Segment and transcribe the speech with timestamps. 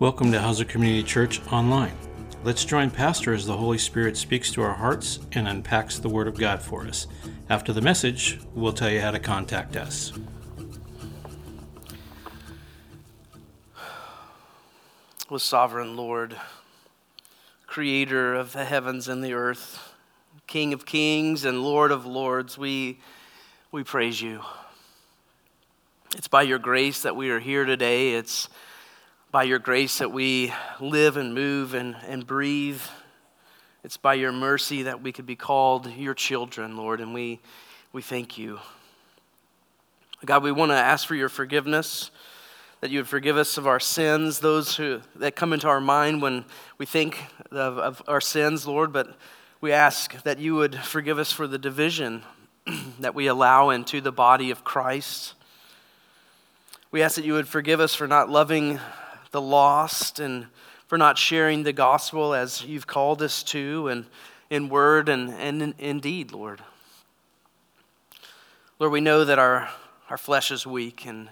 [0.00, 1.92] Welcome to Hauser Community Church Online.
[2.42, 6.26] Let's join Pastor as the Holy Spirit speaks to our hearts and unpacks the Word
[6.26, 7.06] of God for us.
[7.50, 10.14] After the message, we'll tell you how to contact us.
[15.28, 16.34] O sovereign Lord,
[17.66, 19.92] creator of the heavens and the earth,
[20.46, 23.00] King of kings and Lord of lords, we,
[23.70, 24.40] we praise you.
[26.16, 28.14] It's by your grace that we are here today.
[28.14, 28.48] It's
[29.30, 32.82] by your grace that we live and move and, and breathe.
[33.84, 37.38] It's by your mercy that we could be called your children, Lord, and we,
[37.92, 38.58] we thank you.
[40.24, 42.10] God, we want to ask for your forgiveness,
[42.80, 46.20] that you would forgive us of our sins, those who, that come into our mind
[46.20, 46.44] when
[46.78, 49.16] we think of, of our sins, Lord, but
[49.60, 52.24] we ask that you would forgive us for the division
[52.98, 55.34] that we allow into the body of Christ.
[56.90, 58.80] We ask that you would forgive us for not loving
[59.30, 60.46] the lost and
[60.86, 64.06] for not sharing the gospel as you've called us to and
[64.50, 66.60] in word and, and in, in deed, Lord.
[68.80, 69.68] Lord, we know that our,
[70.08, 71.28] our flesh is weak and,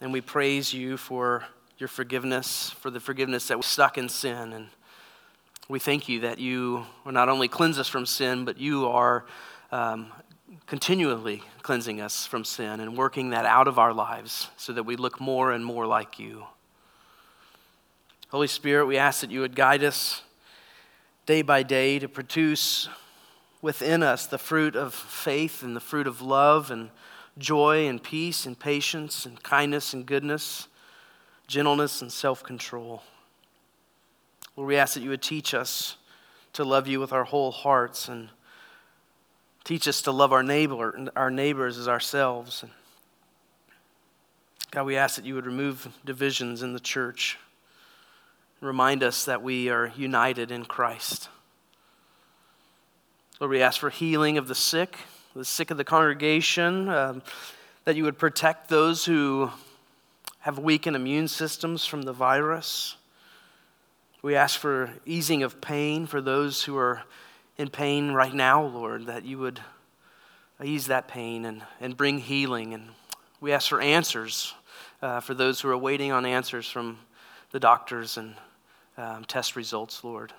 [0.00, 1.44] and we praise you for
[1.78, 4.52] your forgiveness, for the forgiveness that we're stuck in sin.
[4.52, 4.68] And
[5.68, 9.24] we thank you that you not only cleanse us from sin, but you are
[9.70, 10.10] um,
[10.66, 14.96] continually cleansing us from sin and working that out of our lives so that we
[14.96, 16.44] look more and more like you.
[18.32, 20.22] Holy Spirit, we ask that you would guide us
[21.26, 22.88] day by day to produce
[23.60, 26.88] within us the fruit of faith and the fruit of love and
[27.36, 30.66] joy and peace and patience and kindness and goodness,
[31.46, 33.02] gentleness and self control.
[34.56, 35.98] Lord, we ask that you would teach us
[36.54, 38.30] to love you with our whole hearts and
[39.62, 42.64] teach us to love our neighbor our neighbors as ourselves.
[44.70, 47.36] God, we ask that you would remove divisions in the church
[48.62, 51.28] remind us that we are united in Christ.
[53.40, 54.98] Lord, we ask for healing of the sick,
[55.34, 57.22] the sick of the congregation, um,
[57.84, 59.50] that you would protect those who
[60.38, 62.94] have weakened immune systems from the virus.
[64.22, 67.02] We ask for easing of pain for those who are
[67.58, 69.58] in pain right now, Lord, that you would
[70.62, 72.74] ease that pain and, and bring healing.
[72.74, 72.90] And
[73.40, 74.54] we ask for answers
[75.02, 77.00] uh, for those who are waiting on answers from
[77.50, 78.36] the doctors and
[78.96, 80.32] um, test results, Lord.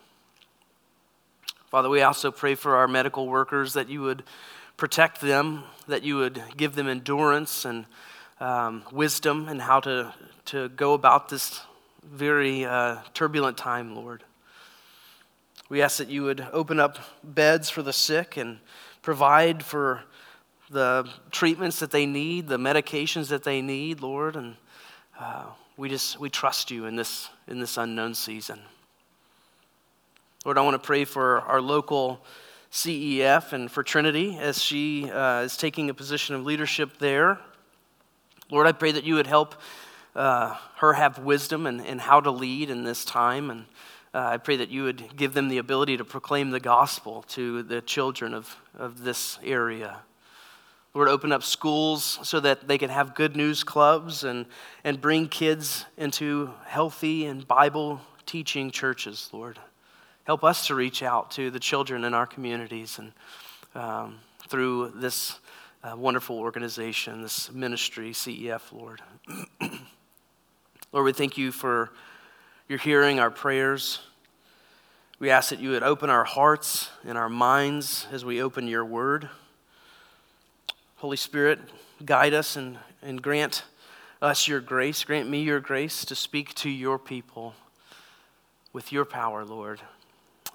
[1.69, 4.23] Father, we also pray for our medical workers that you would
[4.77, 7.85] protect them, that you would give them endurance and
[8.39, 10.13] um, wisdom and how to,
[10.45, 11.61] to go about this
[12.03, 14.23] very uh, turbulent time, Lord.
[15.69, 18.59] We ask that you would open up beds for the sick and
[19.01, 20.03] provide for
[20.69, 24.35] the treatments that they need, the medications that they need, Lord.
[24.35, 24.55] And
[25.19, 25.45] uh,
[25.77, 28.59] we just we trust you in this in this unknown season.
[30.45, 32.23] Lord, I want to pray for our local
[32.71, 37.39] CEF and for Trinity as she uh, is taking a position of leadership there.
[38.51, 39.55] Lord, I pray that you would help
[40.15, 43.49] uh, her have wisdom and, and how to lead in this time.
[43.49, 43.65] And
[44.13, 47.63] uh, I pray that you would give them the ability to proclaim the gospel to
[47.63, 50.01] the children of, of this area.
[50.95, 54.45] Lord, open up schools so that they can have good news clubs and,
[54.83, 59.57] and bring kids into healthy and Bible teaching churches, Lord.
[60.25, 63.11] Help us to reach out to the children in our communities and
[63.73, 65.39] um, through this
[65.83, 69.01] uh, wonderful organization, this ministry, CEF, Lord.
[70.91, 71.91] Lord, we thank you for
[72.69, 73.99] your hearing our prayers.
[75.17, 78.85] We ask that you would open our hearts and our minds as we open your
[78.85, 79.27] word.
[81.03, 81.59] Holy Spirit,
[82.05, 83.65] guide us and, and grant
[84.21, 85.03] us your grace.
[85.03, 87.55] Grant me your grace to speak to your people
[88.71, 89.81] with your power, Lord.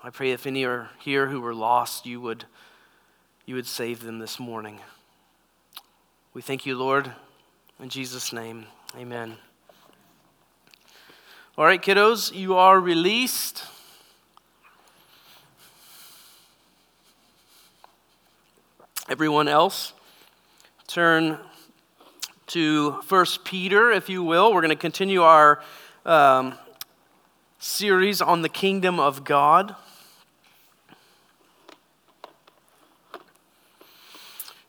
[0.02, 2.46] I pray if any are here who were lost, you would,
[3.44, 4.80] you would save them this morning.
[6.32, 7.12] We thank you, Lord.
[7.78, 8.64] In Jesus' name,
[8.96, 9.36] amen.
[11.58, 13.64] All right, kiddos, you are released.
[19.10, 19.92] Everyone else?
[20.88, 21.38] Turn
[22.46, 24.54] to First Peter, if you will.
[24.54, 25.62] We're going to continue our
[26.06, 26.54] um,
[27.58, 29.76] series on the kingdom of God.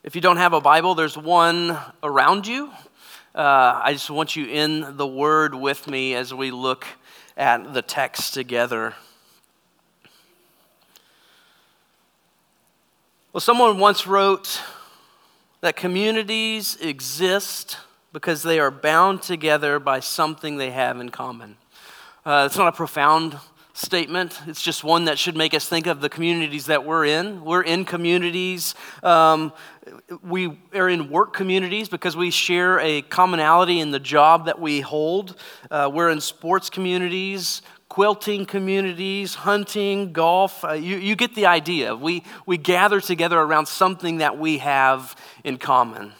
[0.03, 2.69] If you don't have a Bible, there's one around you.
[3.33, 6.85] Uh, I just want you in the Word with me as we look
[7.37, 8.93] at the text together.
[13.31, 14.61] Well, someone once wrote,
[15.61, 17.77] that communities exist
[18.13, 21.57] because they are bound together by something they have in common.
[22.25, 23.37] Uh, it's not a profound
[23.73, 24.39] statement.
[24.45, 27.43] It's just one that should make us think of the communities that we're in.
[27.45, 28.75] We're in communities.
[29.03, 29.53] Um,
[30.21, 34.81] we are in work communities because we share a commonality in the job that we
[34.81, 35.35] hold.
[35.71, 40.63] Uh, we're in sports communities, quilting communities, hunting, golf.
[40.63, 41.95] Uh, you, you get the idea.
[41.95, 46.13] We, we gather together around something that we have in common.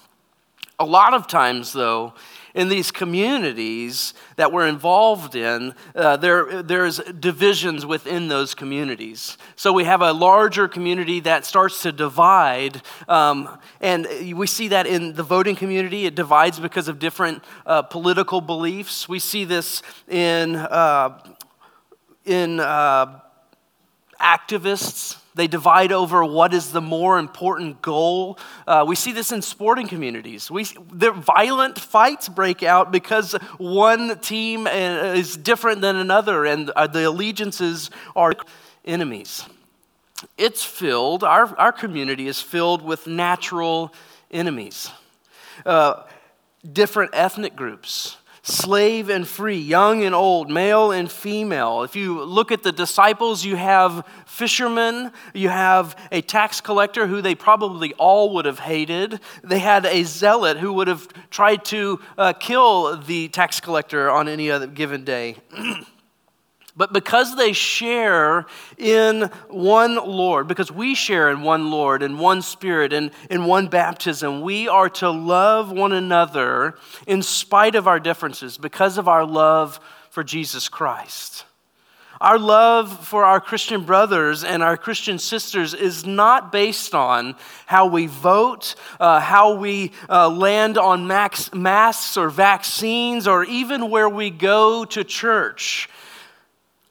[0.80, 2.14] A lot of times, though,
[2.56, 9.38] in these communities that we're involved in, uh, there, there's divisions within those communities.
[9.56, 14.88] So we have a larger community that starts to divide, um, and we see that
[14.88, 16.06] in the voting community.
[16.06, 19.08] It divides because of different uh, political beliefs.
[19.08, 21.20] We see this in, uh,
[22.30, 23.20] in uh,
[24.22, 28.38] activists they divide over what is the more important goal.
[28.68, 30.52] Uh, we see this in sporting communities.
[30.52, 36.72] We, there, violent fights break out because one team uh, is different than another, and
[36.72, 38.34] uh, the allegiances are
[38.84, 39.46] enemies.
[40.38, 43.94] It's filled, our, our community is filled with natural
[44.32, 44.92] enemies.
[45.66, 46.04] Uh,
[46.70, 51.84] different ethnic groups, slave and free, young and old, male and female.
[51.84, 57.22] If you look at the disciples, you have fishermen, you have a tax collector who
[57.22, 59.20] they probably all would have hated.
[59.44, 64.28] They had a zealot who would have tried to uh, kill the tax collector on
[64.28, 65.36] any other given day.
[66.80, 68.46] But because they share
[68.78, 73.68] in one Lord, because we share in one Lord, in one Spirit, and in one
[73.68, 79.26] baptism, we are to love one another in spite of our differences because of our
[79.26, 81.44] love for Jesus Christ.
[82.22, 87.36] Our love for our Christian brothers and our Christian sisters is not based on
[87.66, 93.90] how we vote, uh, how we uh, land on max, masks or vaccines, or even
[93.90, 95.90] where we go to church.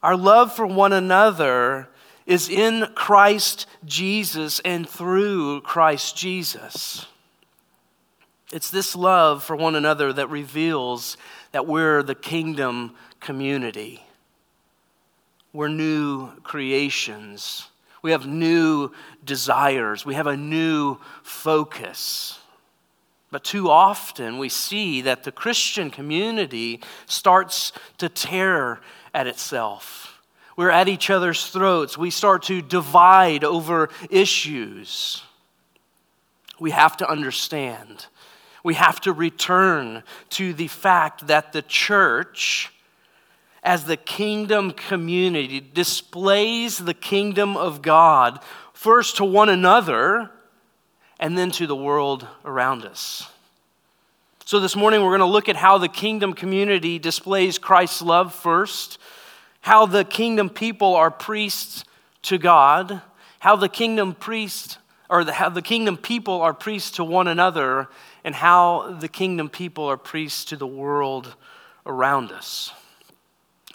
[0.02, 1.88] Our love for one another
[2.26, 7.06] is in Christ Jesus and through Christ Jesus.
[8.52, 11.16] It's this love for one another that reveals
[11.52, 14.02] that we're the kingdom community.
[15.52, 17.68] We're new creations.
[18.02, 18.92] We have new
[19.24, 20.06] desires.
[20.06, 22.38] We have a new focus.
[23.30, 28.80] But too often we see that the Christian community starts to tear
[29.14, 30.20] at itself.
[30.56, 31.96] We're at each other's throats.
[31.96, 35.22] We start to divide over issues.
[36.58, 38.06] We have to understand.
[38.64, 42.72] We have to return to the fact that the church,
[43.62, 48.40] as the kingdom community, displays the kingdom of God
[48.72, 50.30] first to one another
[51.20, 53.30] and then to the world around us.
[54.48, 58.32] So, this morning we're going to look at how the kingdom community displays Christ's love
[58.32, 58.96] first,
[59.60, 61.84] how the kingdom people are priests
[62.22, 63.02] to God,
[63.40, 64.78] how the kingdom priests
[65.10, 67.88] or the, how the kingdom people are priests to one another,
[68.24, 71.34] and how the kingdom people are priests to the world
[71.84, 72.72] around us.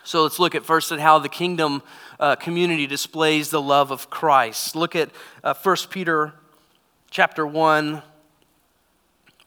[0.03, 1.83] So let's look at first at how the kingdom
[2.19, 4.75] uh, community displays the love of Christ.
[4.75, 5.11] Look at
[5.43, 6.33] uh, 1 Peter
[7.11, 8.01] chapter 1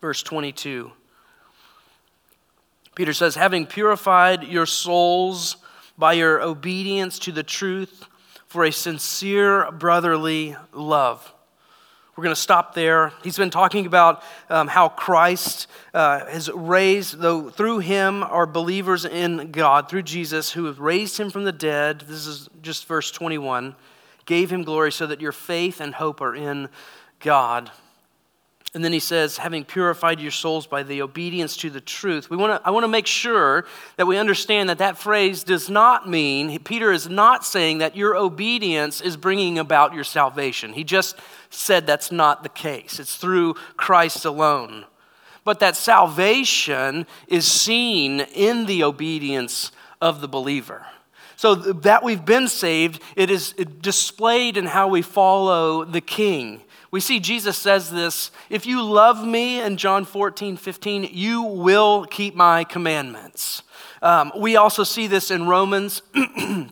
[0.01, 0.93] verse 22.
[2.97, 5.59] Peter says, having purified your souls
[5.99, 8.07] by your obedience to the truth
[8.47, 11.33] for a sincere brotherly love.
[12.17, 13.13] We're going to stop there.
[13.23, 19.05] He's been talking about um, how Christ uh, has raised, though through him are believers
[19.05, 22.01] in God, through Jesus, who have raised him from the dead.
[22.09, 23.77] This is just verse 21.
[24.25, 26.71] Gave him glory so that your faith and hope are in
[27.21, 27.71] God.
[28.77, 32.29] And then he says, having purified your souls by the obedience to the truth.
[32.29, 33.65] We wanna, I want to make sure
[33.97, 38.15] that we understand that that phrase does not mean, Peter is not saying that your
[38.15, 40.75] obedience is bringing about your salvation.
[40.75, 41.17] He just
[41.49, 43.01] said that's not the case.
[43.01, 44.85] It's through Christ alone.
[45.43, 50.85] But that salvation is seen in the obedience of the believer.
[51.37, 56.61] So that we've been saved, it is displayed in how we follow the King.
[56.91, 62.05] We see Jesus says this if you love me in John 14, 15, you will
[62.07, 63.63] keep my commandments.
[64.03, 66.03] Um, we also see this in Romans.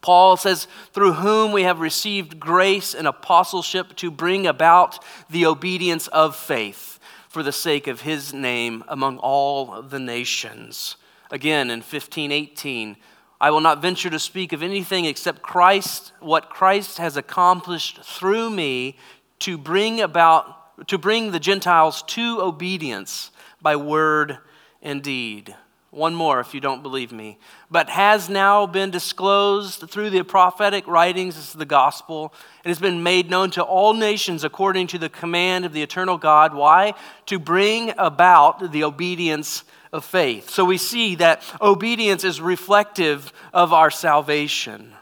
[0.00, 6.08] Paul says, through whom we have received grace and apostleship to bring about the obedience
[6.08, 6.98] of faith
[7.28, 10.96] for the sake of his name among all the nations.
[11.30, 12.96] Again, in 15, 18,
[13.40, 18.50] I will not venture to speak of anything except Christ, what Christ has accomplished through
[18.50, 18.98] me
[19.40, 20.56] to bring about
[20.86, 23.30] to bring the Gentiles to obedience
[23.60, 24.38] by word
[24.82, 25.54] and deed.
[25.90, 27.38] One more if you don't believe me.
[27.70, 32.32] But has now been disclosed through the prophetic writings, is the gospel.
[32.64, 36.16] It has been made known to all nations according to the command of the eternal
[36.16, 36.54] God.
[36.54, 36.94] Why?
[37.26, 40.50] To bring about the obedience of faith.
[40.50, 44.94] So we see that obedience is reflective of our salvation.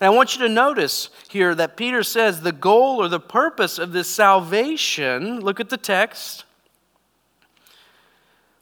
[0.00, 3.78] And I want you to notice here that Peter says the goal or the purpose
[3.78, 6.44] of this salvation, look at the text,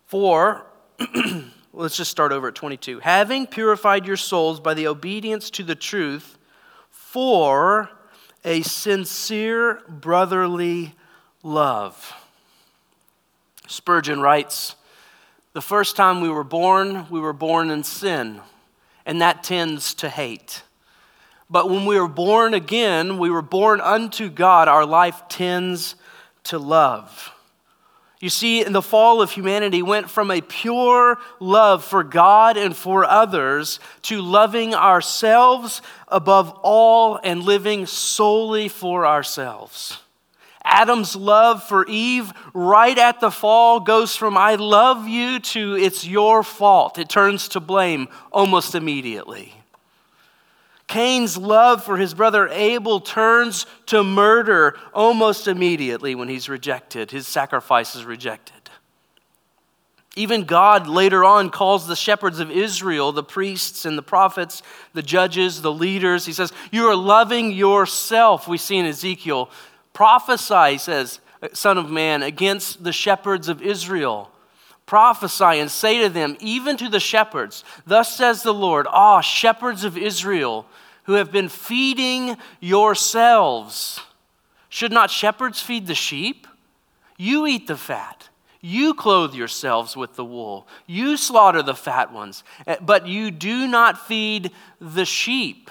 [0.06, 0.66] for
[1.72, 3.00] let's just start over at 22.
[3.00, 6.36] Having purified your souls by the obedience to the truth
[6.90, 7.90] for
[8.44, 10.94] a sincere brotherly
[11.42, 12.14] love.
[13.66, 14.76] Spurgeon writes
[15.52, 18.40] The first time we were born, we were born in sin,
[19.04, 20.62] and that tends to hate.
[21.50, 25.96] But when we were born again, we were born unto God, our life tends
[26.44, 27.32] to love.
[28.18, 32.74] You see, in the fall of humanity went from a pure love for God and
[32.74, 39.98] for others to loving ourselves above all and living solely for ourselves.
[40.64, 46.06] Adam's love for Eve right at the fall goes from I love you to it's
[46.06, 46.98] your fault.
[46.98, 49.54] It turns to blame almost immediately.
[50.86, 57.26] Cain's love for his brother Abel turns to murder almost immediately when he's rejected, his
[57.26, 58.62] sacrifice is rejected.
[60.14, 65.02] Even God later on calls the shepherds of Israel, the priests and the prophets, the
[65.02, 68.46] judges, the leaders, he says, You are loving yourself.
[68.46, 69.48] We see in Ezekiel,
[69.92, 71.20] prophesy, he says,
[71.52, 74.30] Son of man, against the shepherds of Israel.
[74.86, 79.84] Prophesy and say to them, even to the shepherds, Thus says the Lord, Ah, shepherds
[79.84, 80.66] of Israel,
[81.04, 84.00] who have been feeding yourselves.
[84.68, 86.46] Should not shepherds feed the sheep?
[87.16, 88.28] You eat the fat.
[88.60, 90.68] You clothe yourselves with the wool.
[90.86, 95.70] You slaughter the fat ones, eh, but you do not feed the sheep.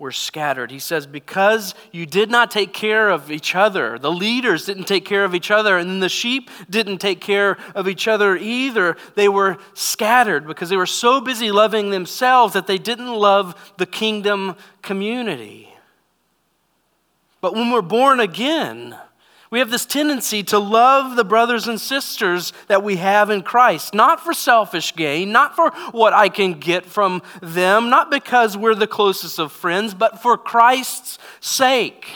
[0.00, 0.70] were scattered.
[0.70, 5.04] He says, Because you did not take care of each other, the leaders didn't take
[5.04, 8.96] care of each other, and the sheep didn't take care of each other either.
[9.14, 13.86] They were scattered because they were so busy loving themselves that they didn't love the
[13.86, 15.68] kingdom community.
[17.42, 18.96] But when we're born again,
[19.50, 23.94] we have this tendency to love the brothers and sisters that we have in Christ,
[23.94, 28.76] not for selfish gain, not for what I can get from them, not because we're
[28.76, 32.06] the closest of friends, but for Christ's sake.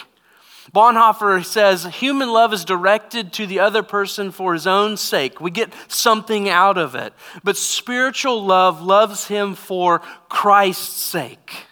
[0.73, 5.39] Bonhoeffer says human love is directed to the other person for his own sake.
[5.39, 7.13] We get something out of it.
[7.43, 11.65] But spiritual love loves him for Christ's sake.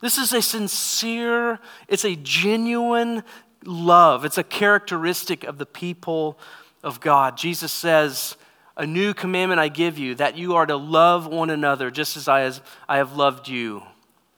[0.00, 3.22] This is a sincere, it's a genuine
[3.64, 4.24] love.
[4.24, 6.38] It's a characteristic of the people
[6.82, 7.36] of God.
[7.36, 8.36] Jesus says,
[8.76, 12.28] A new commandment I give you, that you are to love one another just as
[12.28, 12.50] I,
[12.88, 13.82] I have loved you.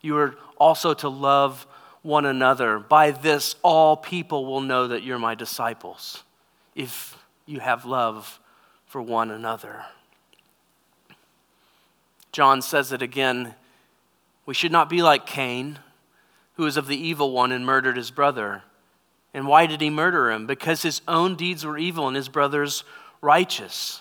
[0.00, 1.66] You are also to love
[2.02, 2.78] one another.
[2.78, 6.22] By this, all people will know that you're my disciples,
[6.74, 7.16] if
[7.46, 8.38] you have love
[8.86, 9.84] for one another.
[12.32, 13.54] John says it again.
[14.44, 15.78] We should not be like Cain,
[16.56, 18.62] who is of the evil one and murdered his brother.
[19.34, 20.46] And why did he murder him?
[20.46, 22.84] Because his own deeds were evil and his brothers
[23.20, 24.00] righteous.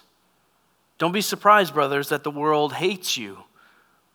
[1.00, 3.40] Don't be surprised, brothers, that the world hates you.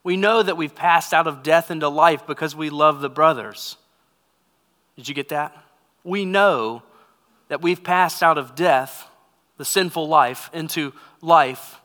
[0.04, 3.76] We know that we've passed out of death into life because we love the brothers.
[4.96, 5.56] Did you get that?
[6.04, 6.82] We know
[7.48, 9.08] that we've passed out of death,
[9.56, 11.80] the sinful life, into life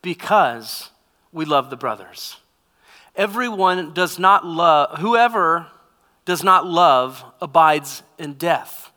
[0.00, 0.90] because
[1.30, 2.38] we love the brothers.
[3.14, 5.66] Everyone does not love, whoever
[6.24, 8.90] does not love abides in death.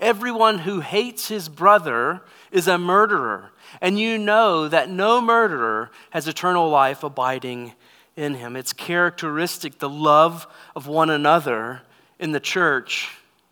[0.00, 3.50] Everyone who hates his brother is a murderer,
[3.80, 7.72] and you know that no murderer has eternal life abiding
[8.16, 8.56] in him.
[8.56, 11.82] It's characteristic, the love of one another
[12.18, 13.10] in the church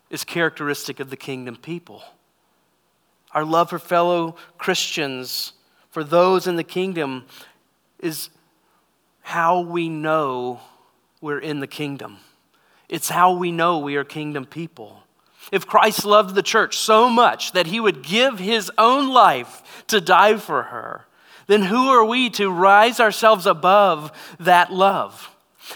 [0.09, 2.03] is characteristic of the kingdom people.
[3.33, 5.53] Our love for fellow Christians,
[5.89, 7.25] for those in the kingdom,
[7.99, 8.29] is
[9.21, 10.59] how we know
[11.21, 12.17] we're in the kingdom.
[12.91, 15.01] It's how we know we are kingdom people.
[15.51, 20.01] If Christ loved the church so much that he would give his own life to
[20.01, 21.07] die for her,
[21.47, 25.30] then who are we to rise ourselves above that love?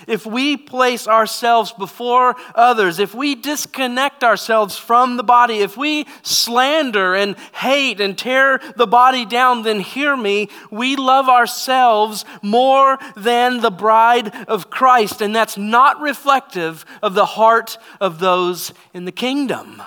[0.08, 6.06] If we place ourselves before others, if we disconnect ourselves from the body, if we
[6.22, 12.98] slander and hate and tear the body down, then hear me, we love ourselves more
[13.16, 15.22] than the bride of Christ.
[15.22, 19.82] And that's not reflective of the heart of those in the kingdom.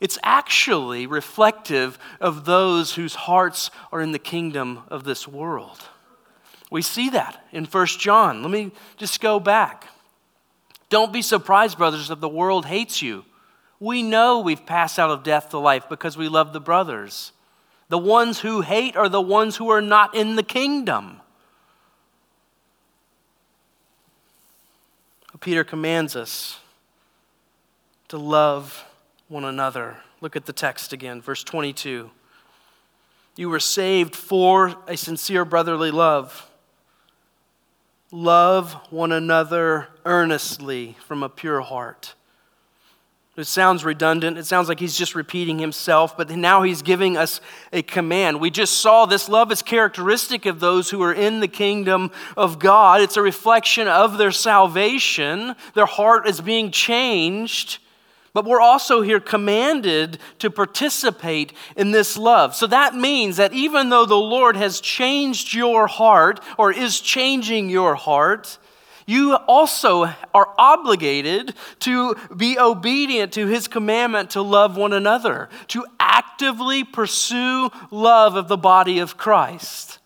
[0.00, 5.88] It's actually reflective of those whose hearts are in the kingdom of this world.
[6.70, 8.42] We see that in 1 John.
[8.42, 9.86] Let me just go back.
[10.90, 13.24] Don't be surprised, brothers, if the world hates you.
[13.80, 17.32] We know we've passed out of death to life because we love the brothers.
[17.88, 21.20] The ones who hate are the ones who are not in the kingdom.
[25.40, 26.58] Peter commands us
[28.08, 28.84] to love
[29.28, 29.98] one another.
[30.20, 32.10] Look at the text again, verse 22.
[33.36, 36.47] You were saved for a sincere brotherly love.
[38.10, 42.14] Love one another earnestly from a pure heart.
[43.36, 44.36] It sounds redundant.
[44.36, 47.40] It sounds like he's just repeating himself, but now he's giving us
[47.72, 48.40] a command.
[48.40, 52.58] We just saw this love is characteristic of those who are in the kingdom of
[52.58, 53.00] God.
[53.00, 55.54] It's a reflection of their salvation.
[55.74, 57.78] Their heart is being changed.
[58.38, 62.54] But we're also here commanded to participate in this love.
[62.54, 67.68] So that means that even though the Lord has changed your heart or is changing
[67.68, 68.58] your heart,
[69.06, 75.84] you also are obligated to be obedient to his commandment to love one another, to
[75.98, 79.98] actively pursue love of the body of Christ.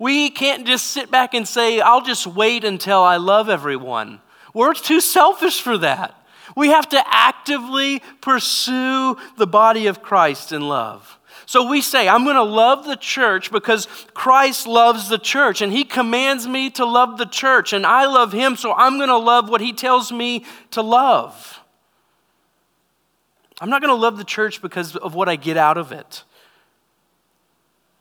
[0.00, 4.20] We can't just sit back and say, I'll just wait until I love everyone.
[4.54, 6.18] We're too selfish for that.
[6.54, 11.18] We have to actively pursue the body of Christ in love.
[11.46, 15.72] So we say, I'm going to love the church because Christ loves the church and
[15.72, 19.18] he commands me to love the church and I love him, so I'm going to
[19.18, 21.60] love what he tells me to love.
[23.60, 26.24] I'm not going to love the church because of what I get out of it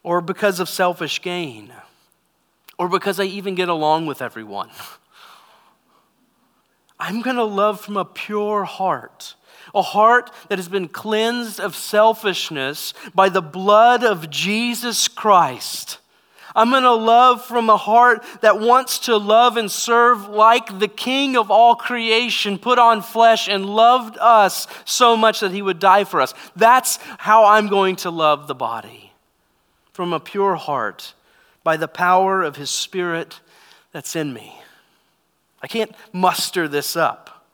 [0.04, 1.74] or because of selfish gain
[2.78, 4.70] or because I even get along with everyone.
[7.00, 9.36] I'm going to love from a pure heart,
[9.74, 16.00] a heart that has been cleansed of selfishness by the blood of Jesus Christ.
[16.56, 20.88] I'm going to love from a heart that wants to love and serve like the
[20.88, 25.80] King of all creation put on flesh and loved us so much that he would
[25.80, 26.34] die for us.
[26.56, 29.14] That's how I'm going to love the body
[29.94, 31.14] from a pure heart
[31.64, 33.40] by the power of his Spirit
[33.92, 34.54] that's in me.
[35.64, 37.46] I can't muster this up.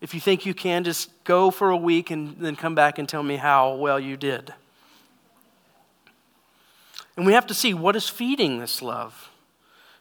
[0.00, 3.06] If you think you can, just go for a week and then come back and
[3.06, 4.54] tell me how well you did.
[7.16, 9.30] And we have to see what is feeding this love.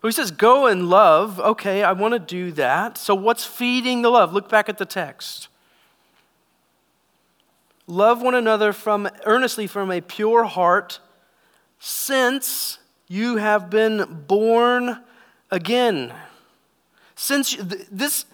[0.01, 1.39] Well, he says, Go and love.
[1.39, 2.97] Okay, I want to do that.
[2.97, 4.33] So, what's feeding the love?
[4.33, 5.47] Look back at the text.
[7.87, 10.99] Love one another from earnestly from a pure heart,
[11.79, 14.99] since you have been born
[15.49, 16.13] again.
[17.17, 17.57] Since
[17.91, 18.25] this,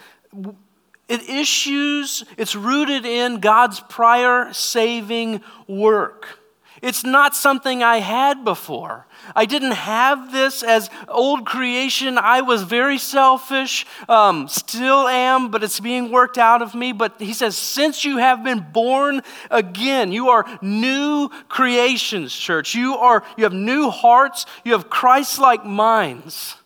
[1.07, 6.39] it issues, it's rooted in God's prior saving work.
[6.81, 9.07] It's not something I had before.
[9.37, 12.17] I didn't have this as old creation.
[12.17, 16.91] I was very selfish, um, still am, but it's being worked out of me.
[16.91, 22.75] But he says, since you have been born again, you are new creations, church.
[22.75, 26.57] You, are, you have new hearts, you have Christ like minds.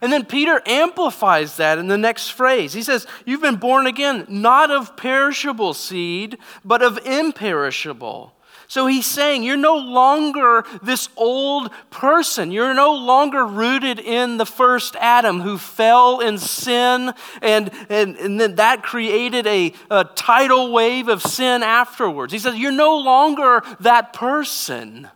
[0.00, 2.72] And then Peter amplifies that in the next phrase.
[2.72, 8.34] He says, You've been born again, not of perishable seed, but of imperishable.
[8.70, 12.52] So he's saying, You're no longer this old person.
[12.52, 18.40] You're no longer rooted in the first Adam who fell in sin, and, and, and
[18.40, 22.32] then that created a, a tidal wave of sin afterwards.
[22.32, 25.08] He says, You're no longer that person.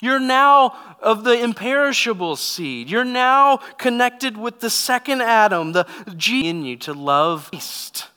[0.00, 2.88] You're now of the imperishable seed.
[2.88, 8.08] You're now connected with the second Adam, the G in you to love Christ.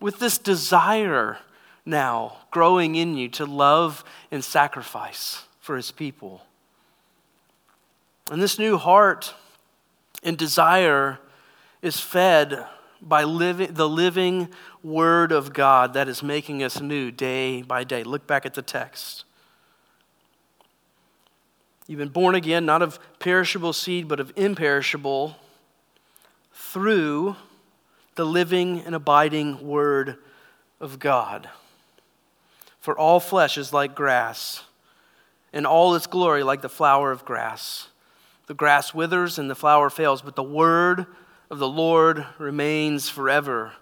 [0.00, 1.38] With this desire
[1.86, 6.42] now growing in you to love and sacrifice for his people.
[8.30, 9.34] And this new heart
[10.22, 11.18] and desire
[11.82, 12.64] is fed
[13.02, 14.48] by living, the living
[14.82, 18.02] word of God that is making us new day by day.
[18.02, 19.23] Look back at the text.
[21.86, 25.36] You've been born again, not of perishable seed, but of imperishable,
[26.52, 27.36] through
[28.14, 30.16] the living and abiding Word
[30.80, 31.48] of God.
[32.80, 34.62] For all flesh is like grass,
[35.52, 37.88] and all its glory like the flower of grass.
[38.46, 41.06] The grass withers and the flower fails, but the Word
[41.50, 43.72] of the Lord remains forever.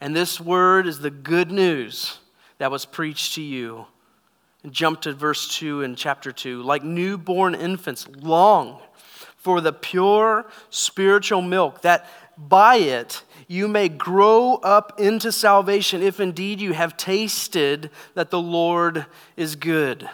[0.00, 2.18] And this word is the good news
[2.58, 3.86] that was preached to you.
[4.68, 6.62] Jump to verse 2 in chapter 2.
[6.62, 8.80] Like newborn infants, long
[9.36, 16.20] for the pure spiritual milk, that by it you may grow up into salvation, if
[16.20, 20.08] indeed you have tasted that the Lord is good.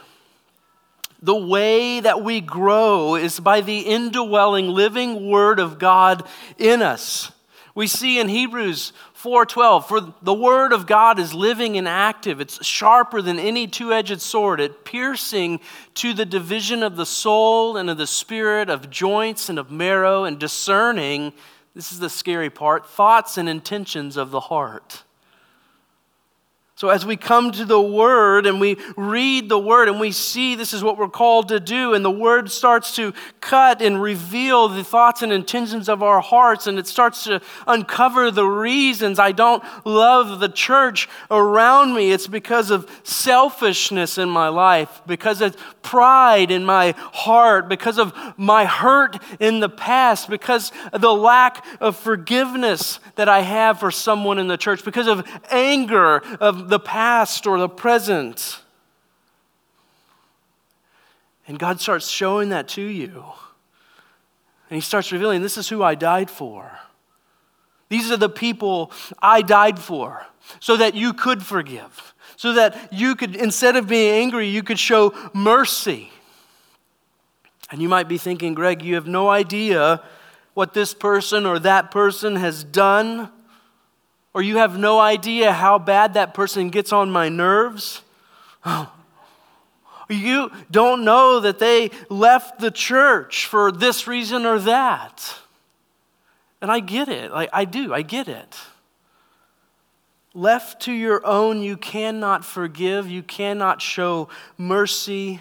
[1.21, 6.23] The way that we grow is by the indwelling, living Word of God
[6.57, 7.33] in us.
[7.75, 12.41] We see in Hebrews 4:12 for the word of God is living and active.
[12.41, 14.61] It's sharper than any two-edged sword.
[14.61, 15.61] It piercing
[15.95, 20.25] to the division of the soul and of the spirit of joints and of marrow
[20.25, 21.33] and discerning
[21.75, 25.05] this is the scary part thoughts and intentions of the heart
[26.77, 30.55] so, as we come to the Word and we read the Word and we see
[30.55, 34.69] this is what we're called to do, and the Word starts to cut and reveal
[34.69, 39.33] the thoughts and intentions of our hearts, and it starts to uncover the reasons I
[39.33, 42.13] don't love the church around me.
[42.13, 48.13] It's because of selfishness in my life, because of pride in my heart, because of
[48.37, 53.93] my hurt in the past, because of the lack of forgiveness that I have for
[53.93, 58.61] someone in the church, because of anger of the past or the present.
[61.47, 63.25] And God starts showing that to you.
[64.69, 66.81] And He starts revealing this is who I died for.
[67.89, 68.91] These are the people
[69.23, 70.27] I died for
[70.59, 74.79] so that you could forgive, so that you could, instead of being angry, you could
[74.79, 76.11] show mercy.
[77.71, 80.03] And you might be thinking, Greg, you have no idea
[80.55, 83.31] what this person or that person has done
[84.37, 88.03] or you have no idea how bad that person gets on my nerves.
[90.09, 95.37] You don't know that they left the church for this reason or that.
[96.63, 97.33] And I get it.
[97.33, 97.93] Like, I do.
[97.93, 98.57] I get it.
[100.37, 103.11] Left to your own, you cannot forgive.
[103.11, 105.41] You cannot show mercy.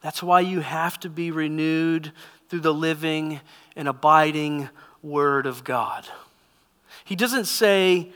[0.00, 2.12] That's why you have to be renewed
[2.48, 3.40] through the living
[3.74, 4.68] and abiding
[5.02, 6.06] Word of God.
[7.04, 8.12] He doesn't say,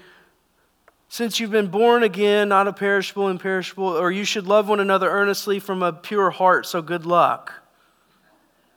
[1.09, 5.11] since you've been born again, not a perishable, imperishable, or you should love one another
[5.11, 7.53] earnestly from a pure heart, so good luck.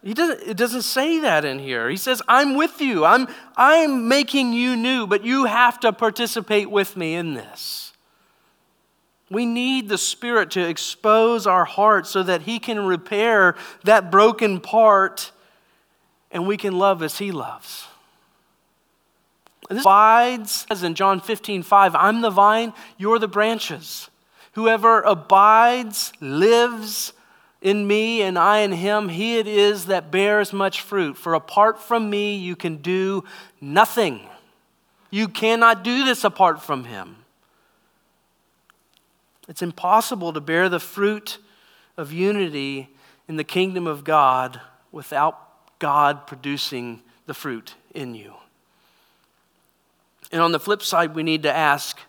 [0.03, 1.87] He doesn't, it doesn't say that in here.
[1.89, 3.05] He says, I'm with you.
[3.05, 7.93] I'm, I'm making you new, but you have to participate with me in this.
[9.29, 14.59] We need the Spirit to expose our hearts so that He can repair that broken
[14.59, 15.31] part
[16.31, 17.85] and we can love as He loves.
[19.69, 24.09] And this abides, as in John 15, 5, I'm the vine, you're the branches.
[24.53, 27.13] Whoever abides, lives
[27.61, 31.15] in me, and I in him, he it is that bears much fruit.
[31.15, 33.23] For apart from me, you can do
[33.59, 34.21] nothing.
[35.11, 37.17] You cannot do this apart from him.
[39.47, 41.37] It's impossible to bear the fruit
[41.97, 42.89] of unity
[43.27, 44.59] in the kingdom of God
[44.91, 48.33] without God producing the fruit in you.
[50.31, 51.99] And on the flip side, we need to ask,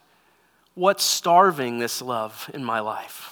[0.75, 3.32] what's starving this love in my life?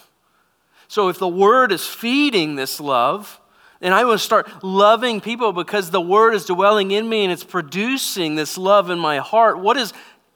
[0.91, 3.41] So if the word is feeding this love,
[3.81, 7.45] and I will start loving people because the word is dwelling in me and it's
[7.45, 9.61] producing this love in my heart.
[9.61, 9.93] What is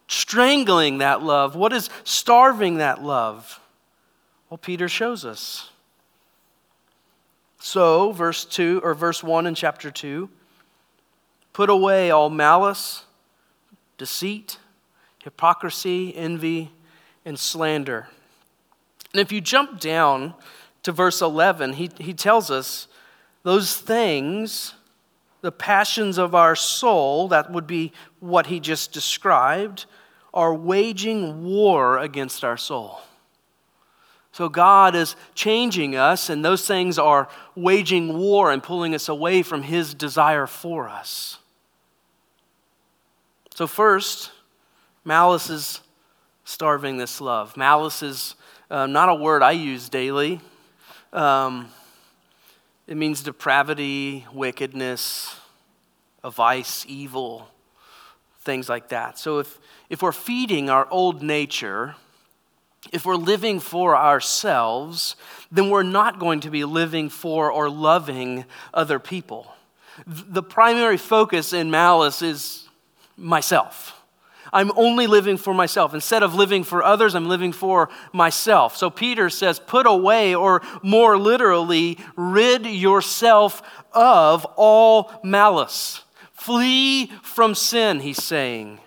[0.06, 1.56] strangling that love?
[1.56, 3.58] What is starving that love?
[4.48, 5.70] Well, Peter shows us.
[7.58, 10.30] So, verse 2 or verse 1 in chapter 2
[11.52, 13.02] put away all malice
[13.98, 14.58] deceit,
[15.18, 16.70] hypocrisy, envy,
[17.24, 18.06] and slander.
[19.14, 20.34] And if you jump down
[20.82, 22.88] to verse 11, he, he tells us
[23.44, 24.74] those things,
[25.40, 29.86] the passions of our soul, that would be what he just described,
[30.34, 33.02] are waging war against our soul.
[34.32, 39.44] So God is changing us, and those things are waging war and pulling us away
[39.44, 41.38] from his desire for us.
[43.54, 44.32] So, first,
[45.04, 45.80] malice is
[46.42, 47.56] starving this love.
[47.56, 48.34] Malice is
[48.70, 50.40] uh, not a word I use daily.
[51.12, 51.68] Um,
[52.86, 55.36] it means depravity, wickedness,
[56.22, 57.48] a vice, evil,
[58.40, 59.18] things like that.
[59.18, 61.94] So, if, if we're feeding our old nature,
[62.92, 65.16] if we're living for ourselves,
[65.50, 69.54] then we're not going to be living for or loving other people.
[70.06, 72.68] The primary focus in malice is
[73.16, 74.03] myself.
[74.54, 75.92] I'm only living for myself.
[75.92, 78.76] Instead of living for others, I'm living for myself.
[78.76, 83.60] So Peter says, put away, or more literally, rid yourself
[83.92, 86.02] of all malice.
[86.32, 88.78] Flee from sin, he's saying,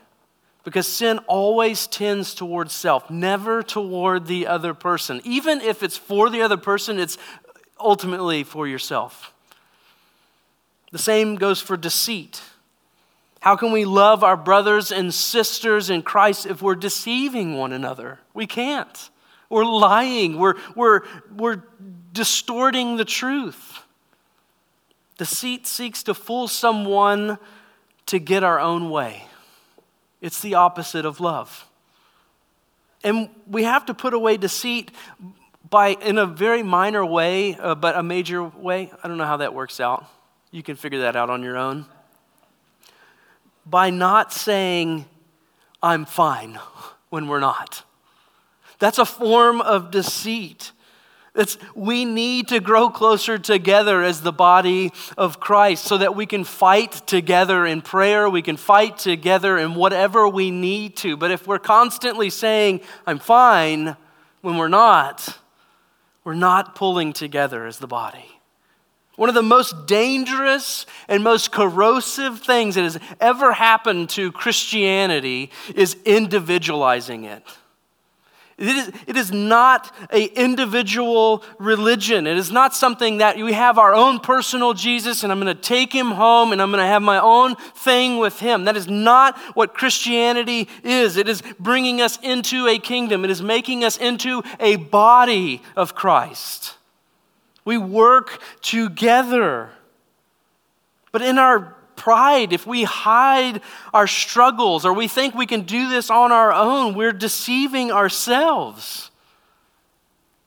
[0.63, 5.21] because sin always tends towards self, never toward the other person.
[5.25, 7.17] Even if it's for the other person, it's
[7.80, 9.34] ultimately for yourself.
[10.91, 12.41] The same goes for deceit.
[13.39, 18.19] How can we love our brothers and sisters in Christ if we're deceiving one another?
[18.34, 19.10] We can't.
[19.50, 20.38] We're lying.
[20.38, 21.02] We're, we're,
[21.36, 21.63] we're
[22.13, 23.80] distorting the truth.
[25.17, 27.38] Deceit seeks to fool someone
[28.08, 29.26] to get our own way.
[30.21, 31.67] It's the opposite of love.
[33.04, 34.91] And we have to put away deceit
[35.69, 38.91] by, in a very minor way, uh, but a major way.
[39.04, 40.06] I don't know how that works out.
[40.52, 41.86] You can figure that out on your own.
[43.69, 45.06] By not saying,
[45.82, 46.60] I'm fine,
[47.10, 47.84] when we're not.
[48.80, 50.71] That's a form of deceit.
[51.38, 56.25] It's, we need to grow closer together as the body of Christ so that we
[56.25, 58.27] can fight together in prayer.
[58.27, 61.15] We can fight together in whatever we need to.
[61.15, 63.95] But if we're constantly saying, I'm fine,
[64.41, 65.38] when we're not,
[66.23, 68.37] we're not pulling together as the body.
[69.17, 75.49] One of the most dangerous and most corrosive things that has ever happened to Christianity
[75.75, 77.43] is individualizing it.
[78.60, 82.27] It is, it is not an individual religion.
[82.27, 85.62] It is not something that we have our own personal Jesus and I'm going to
[85.62, 88.65] take him home and I'm going to have my own thing with him.
[88.65, 91.17] That is not what Christianity is.
[91.17, 95.95] It is bringing us into a kingdom, it is making us into a body of
[95.95, 96.76] Christ.
[97.67, 99.71] We work together.
[101.12, 103.60] But in our pride, if we hide
[103.93, 109.12] our struggles or we think we can do this on our own, we're deceiving ourselves.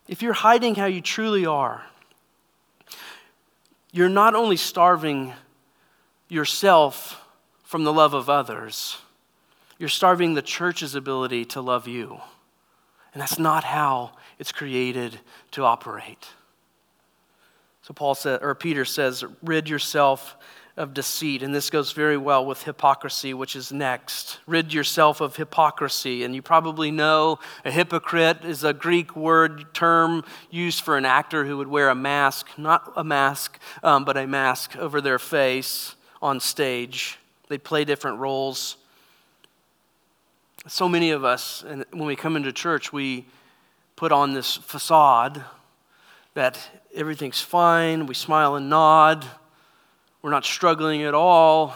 [0.09, 1.83] If you're hiding how you truly are,
[3.92, 5.35] you're not only starving
[6.30, 7.22] yourself
[7.64, 8.96] from the love of others,
[9.78, 12.18] you're starving the church's ability to love you.
[13.12, 16.30] And that's not how it's created to operate.
[17.90, 20.37] So Paul said or Peter says, rid yourself
[20.76, 21.42] of deceit.
[21.42, 24.38] And this goes very well with hypocrisy, which is next.
[24.46, 26.22] Rid yourself of hypocrisy.
[26.22, 31.44] And you probably know a hypocrite is a Greek word term used for an actor
[31.44, 35.96] who would wear a mask, not a mask, um, but a mask over their face
[36.22, 37.18] on stage.
[37.48, 38.76] They play different roles.
[40.68, 43.26] So many of us, and when we come into church, we
[43.96, 45.44] put on this facade
[46.34, 46.58] that
[46.94, 49.26] everything's fine, we smile and nod
[50.22, 51.74] we're not struggling at all.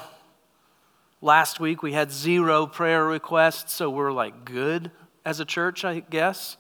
[1.23, 4.91] Last week we had zero prayer requests, so we're like good
[5.25, 6.59] as a church, I guess.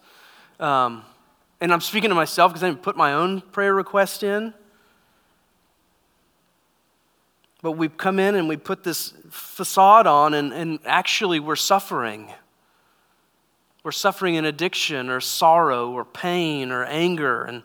[0.59, 1.04] Um,
[1.61, 4.54] and I'm speaking to myself because I didn't put my own prayer request in.
[7.61, 12.33] But we come in and we put this facade on, and, and actually we're suffering.
[13.83, 17.62] We're suffering in addiction or sorrow or pain or anger, and,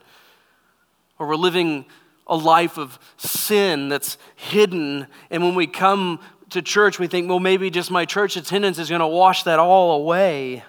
[1.20, 1.86] or we're living
[2.26, 5.08] a life of sin that's hidden.
[5.30, 8.90] And when we come to church, we think, well, maybe just my church attendance is
[8.90, 10.64] going to wash that all away.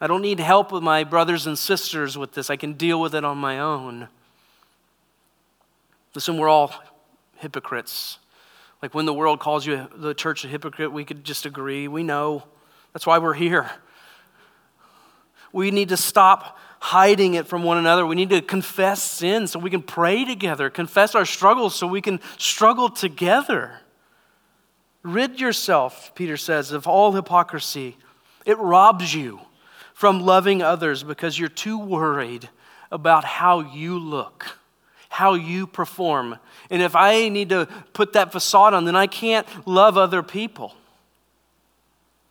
[0.00, 2.50] I don't need help with my brothers and sisters with this.
[2.50, 4.08] I can deal with it on my own.
[6.14, 6.72] Listen, we're all
[7.36, 8.18] hypocrites.
[8.82, 11.88] Like when the world calls you the church a hypocrite, we could just agree.
[11.88, 12.44] We know.
[12.92, 13.70] That's why we're here.
[15.52, 18.06] We need to stop hiding it from one another.
[18.06, 22.00] We need to confess sin so we can pray together, confess our struggles so we
[22.00, 23.80] can struggle together.
[25.02, 27.96] Rid yourself, Peter says, of all hypocrisy.
[28.44, 29.40] It robs you
[29.94, 32.48] from loving others because you're too worried
[32.92, 34.56] about how you look,
[35.08, 36.38] how you perform.
[36.70, 40.72] And if I need to put that facade on, then I can't love other people.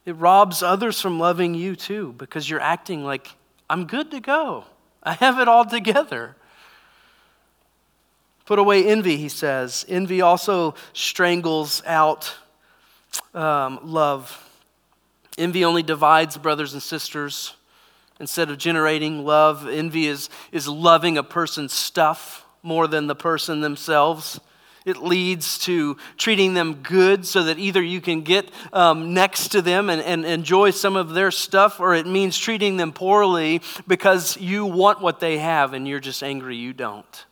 [0.06, 3.36] It robs others from loving you too because you're acting like
[3.70, 4.66] I'm good to go.
[5.04, 6.36] I have it all together.
[8.46, 9.86] Put away envy, he says.
[9.88, 12.36] Envy also strangles out
[13.34, 14.42] um, love.
[15.38, 17.56] Envy only divides brothers and sisters.
[18.20, 23.62] Instead of generating love, envy is, is loving a person's stuff more than the person
[23.62, 24.40] themselves.
[24.86, 29.62] It leads to treating them good so that either you can get um, next to
[29.64, 34.38] them and, and enjoy some of their stuff, or it means treating them poorly because
[34.38, 37.26] you want what they have and you're just angry you don't.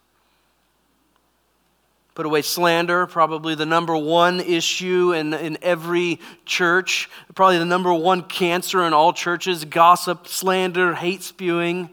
[2.15, 7.93] Put away slander, probably the number one issue in, in every church, probably the number
[7.93, 11.89] one cancer in all churches gossip, slander, hate spewing.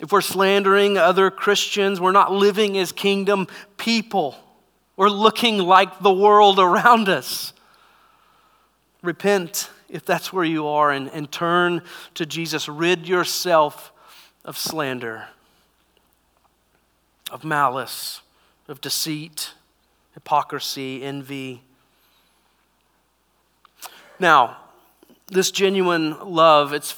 [0.00, 4.34] If we're slandering other Christians, we're not living as kingdom people.
[4.96, 7.52] We're looking like the world around us.
[9.02, 11.82] Repent if that's where you are and, and turn
[12.14, 12.66] to Jesus.
[12.66, 13.92] Rid yourself
[14.44, 15.26] of slander,
[17.30, 18.22] of malice,
[18.68, 19.52] of deceit,
[20.14, 21.62] hypocrisy, envy.
[24.18, 24.56] Now,
[25.28, 26.90] this genuine love, it's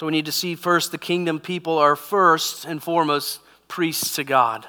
[0.00, 4.24] so we need to see first the kingdom people are first and foremost priests to
[4.24, 4.66] God.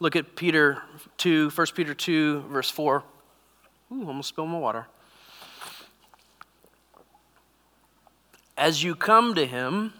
[0.00, 0.82] Look at Peter
[1.16, 3.02] 2, 1 Peter 2, verse 4.
[3.92, 4.86] Ooh, almost spilled my water.
[8.58, 9.94] As you come to him,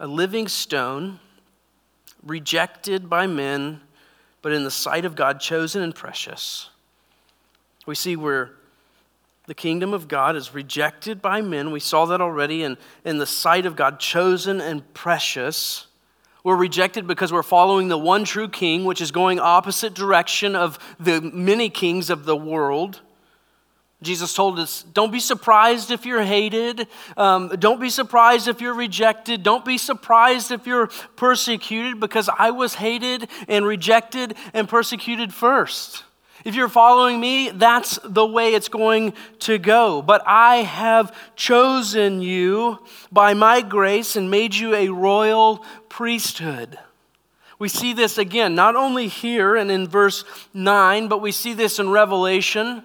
[0.00, 1.20] a living stone,
[2.20, 3.80] rejected by men,
[4.42, 6.68] but in the sight of God, chosen and precious.
[7.86, 8.54] We see where
[9.52, 11.72] the kingdom of God is rejected by men.
[11.72, 12.62] We saw that already.
[12.62, 15.88] And in the sight of God, chosen and precious.
[16.42, 20.78] We're rejected because we're following the one true king, which is going opposite direction of
[20.98, 23.02] the many kings of the world.
[24.00, 26.88] Jesus told us, don't be surprised if you're hated.
[27.18, 29.42] Um, don't be surprised if you're rejected.
[29.42, 30.86] Don't be surprised if you're
[31.16, 36.04] persecuted because I was hated and rejected and persecuted first.
[36.44, 40.02] If you're following me, that's the way it's going to go.
[40.02, 42.80] But I have chosen you
[43.12, 46.78] by my grace and made you a royal priesthood.
[47.58, 51.78] We see this again, not only here and in verse 9, but we see this
[51.78, 52.82] in Revelation.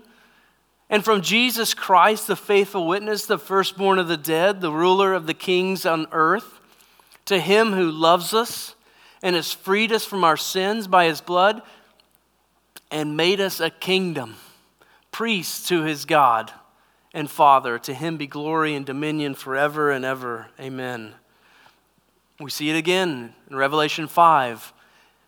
[0.89, 5.25] And from Jesus Christ, the faithful witness, the firstborn of the dead, the ruler of
[5.25, 6.59] the kings on earth,
[7.25, 8.75] to him who loves us
[9.23, 11.63] and has freed us from our sins by his blood
[12.91, 14.35] and made us a kingdom,
[15.11, 16.51] priests to his God
[17.13, 17.79] and Father.
[17.79, 20.47] To him be glory and dominion forever and ever.
[20.59, 21.13] Amen.
[22.39, 24.73] We see it again in Revelation 5.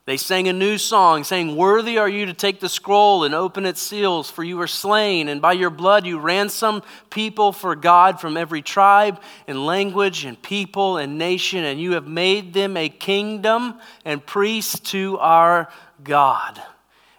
[0.10, 3.64] They sang a new song, saying, Worthy are you to take the scroll and open
[3.64, 8.20] its seals, for you were slain, and by your blood you ransomed people for God
[8.20, 12.90] from every tribe and language and people and nation, and you have made them a
[12.90, 15.70] kingdom and priests to our
[16.04, 16.60] God,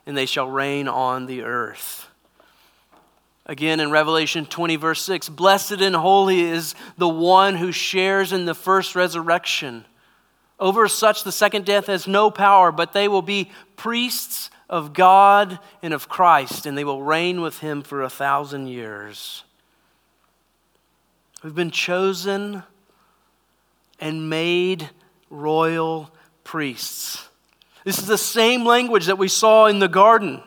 [0.07, 2.09] and they shall reign on the earth.
[3.47, 8.45] Again in Revelation 20, verse 6 Blessed and holy is the one who shares in
[8.45, 9.85] the first resurrection.
[10.59, 15.59] Over such, the second death has no power, but they will be priests of God
[15.83, 19.43] and of Christ, and they will reign with him for a thousand years.
[21.43, 22.63] We've been chosen
[23.99, 24.91] and made
[25.31, 26.11] royal
[26.45, 27.30] priests.
[27.91, 30.43] This is the same language that we saw in the garden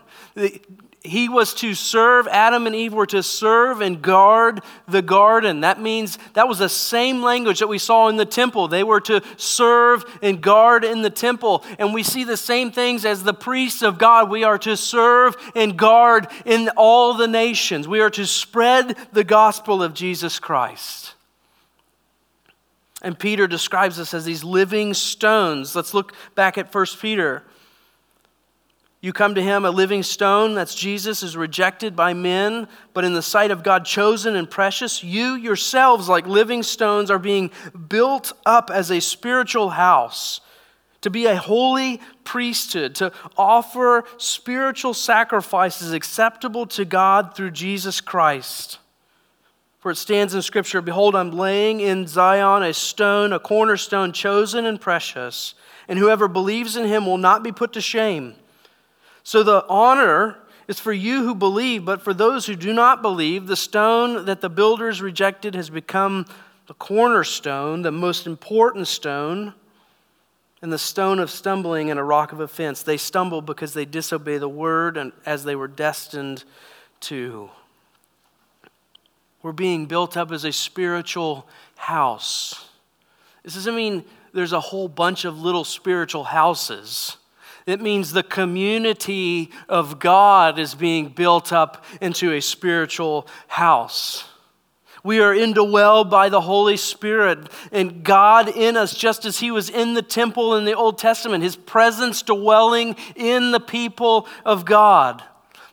[1.03, 5.61] he was to serve, Adam and Eve were to serve and guard the garden.
[5.61, 8.69] That means that was the same language that we saw in the temple.
[8.69, 11.65] They were to serve and guard in the temple.
[11.77, 14.29] And we see the same things as the priests of God.
[14.29, 17.85] We are to serve and guard in all the nations.
[17.85, 21.15] We are to spread the gospel of Jesus Christ.
[23.03, 25.75] And Peter describes us as these living stones.
[25.75, 27.43] Let's look back at 1 Peter.
[29.01, 33.13] You come to him, a living stone, that's Jesus, is rejected by men, but in
[33.13, 35.03] the sight of God, chosen and precious.
[35.03, 37.51] You yourselves, like living stones, are being
[37.89, 40.39] built up as a spiritual house
[41.01, 48.79] to be a holy priesthood, to offer spiritual sacrifices acceptable to God through Jesus Christ.
[49.83, 54.65] For it stands in Scripture Behold, I'm laying in Zion a stone, a cornerstone chosen
[54.65, 55.55] and precious,
[55.89, 58.35] and whoever believes in him will not be put to shame.
[59.23, 60.37] So the honor
[60.69, 64.39] is for you who believe, but for those who do not believe, the stone that
[64.39, 66.27] the builders rejected has become
[66.67, 69.53] the cornerstone, the most important stone,
[70.61, 72.83] and the stone of stumbling and a rock of offense.
[72.83, 76.45] They stumble because they disobey the word and as they were destined
[77.01, 77.49] to.
[79.43, 82.65] We're being built up as a spiritual house.
[83.43, 87.17] This doesn't mean there's a whole bunch of little spiritual houses.
[87.65, 94.25] It means the community of God is being built up into a spiritual house.
[95.03, 99.69] We are indwelled by the Holy Spirit and God in us, just as He was
[99.69, 105.21] in the temple in the Old Testament, His presence dwelling in the people of God.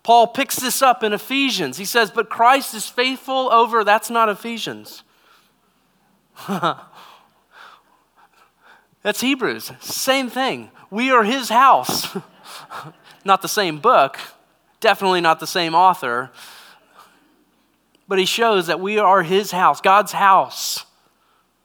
[0.02, 1.76] Paul picks this up in Ephesians.
[1.76, 5.02] He says, But Christ is faithful over, that's not Ephesians.
[9.02, 9.72] that's Hebrews.
[9.80, 10.70] Same thing.
[10.90, 12.16] We are his house.
[13.24, 14.18] not the same book,
[14.80, 16.30] definitely not the same author,
[18.08, 20.84] but he shows that we are his house, God's house,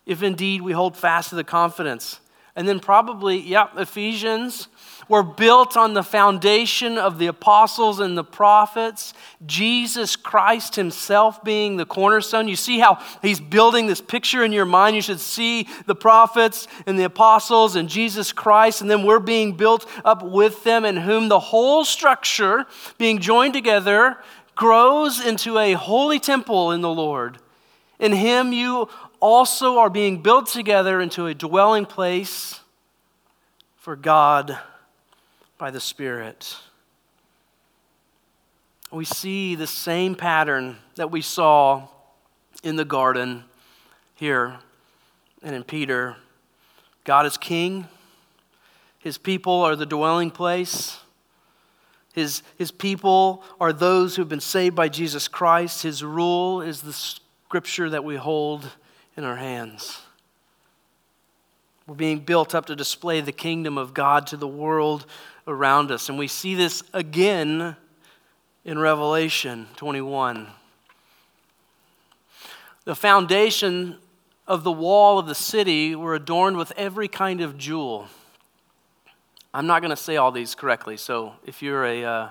[0.05, 2.19] if indeed we hold fast to the confidence
[2.55, 4.69] and then probably, yeah, Ephesians,
[5.07, 9.13] were built on the foundation of the apostles and the prophets,
[9.45, 12.47] Jesus Christ Himself being the cornerstone.
[12.47, 14.95] You see how He's building this picture in your mind.
[14.95, 19.53] You should see the prophets and the apostles and Jesus Christ, and then we're being
[19.53, 22.65] built up with them, in whom the whole structure,
[22.97, 24.17] being joined together,
[24.55, 27.37] grows into a holy temple in the Lord.
[27.99, 28.89] In Him, you
[29.19, 32.59] also are being built together into a dwelling place
[33.77, 34.57] for God
[35.65, 36.57] by the Spirit.
[38.91, 41.87] We see the same pattern that we saw
[42.61, 43.45] in the garden
[44.13, 44.59] here
[45.41, 46.17] and in Peter.
[47.03, 47.87] God is king,
[48.99, 50.99] his people are the dwelling place.
[52.13, 55.81] His, his people are those who've been saved by Jesus Christ.
[55.81, 58.69] His rule is the scripture that we hold
[59.17, 59.99] in our hands.
[61.87, 65.05] We're being built up to display the kingdom of God to the world
[65.47, 66.09] around us.
[66.09, 67.75] And we see this again
[68.63, 70.47] in Revelation 21.
[72.85, 73.97] The foundation
[74.47, 78.07] of the wall of the city were adorned with every kind of jewel.
[79.53, 82.29] I'm not going to say all these correctly, so if you're a, uh,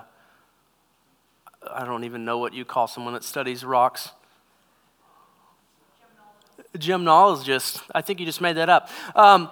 [1.73, 4.11] I don't even know what you call someone that studies rocks.
[6.77, 7.81] Gemologist.
[7.93, 8.89] I think you just made that up.
[9.15, 9.49] Um,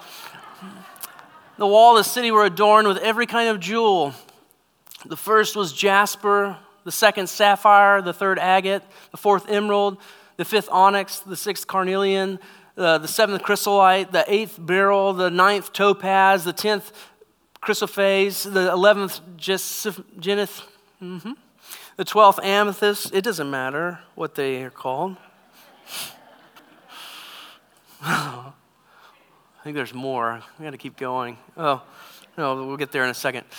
[1.57, 4.13] the wall of the city were adorned with every kind of jewel.
[5.05, 8.81] The first was jasper, the second sapphire, the third agate,
[9.11, 9.97] the fourth emerald,
[10.37, 12.39] the fifth onyx, the sixth carnelian,
[12.77, 16.91] uh, the seventh chrysolite, the eighth beryl, the ninth topaz, the tenth
[17.61, 19.99] chrysoprase, the eleventh jacinth,
[21.01, 21.31] mm-hmm.
[21.97, 23.13] the twelfth amethyst.
[23.13, 25.17] It doesn't matter what they are called.
[29.63, 30.43] I think there's more.
[30.59, 31.37] We got to keep going.
[31.55, 31.81] Oh,
[32.37, 33.45] no, we'll get there in a second.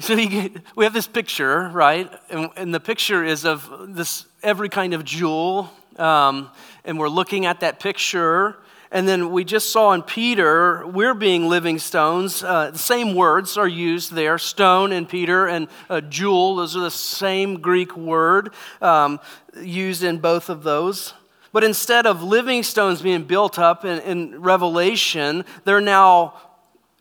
[0.00, 2.10] So get, we have this picture, right?
[2.30, 5.70] And, and, the picture is of this every kind of jewel.
[5.98, 6.48] Um,
[6.86, 8.56] and we're looking at that picture.
[8.90, 12.42] And then we just saw in Peter, we're being living stones.
[12.42, 16.56] Uh, the same words are used there stone and Peter and uh, jewel.
[16.56, 19.20] Those are the same Greek word um,
[19.60, 21.12] used in both of those.
[21.52, 26.34] But instead of living stones being built up in, in Revelation, they're now,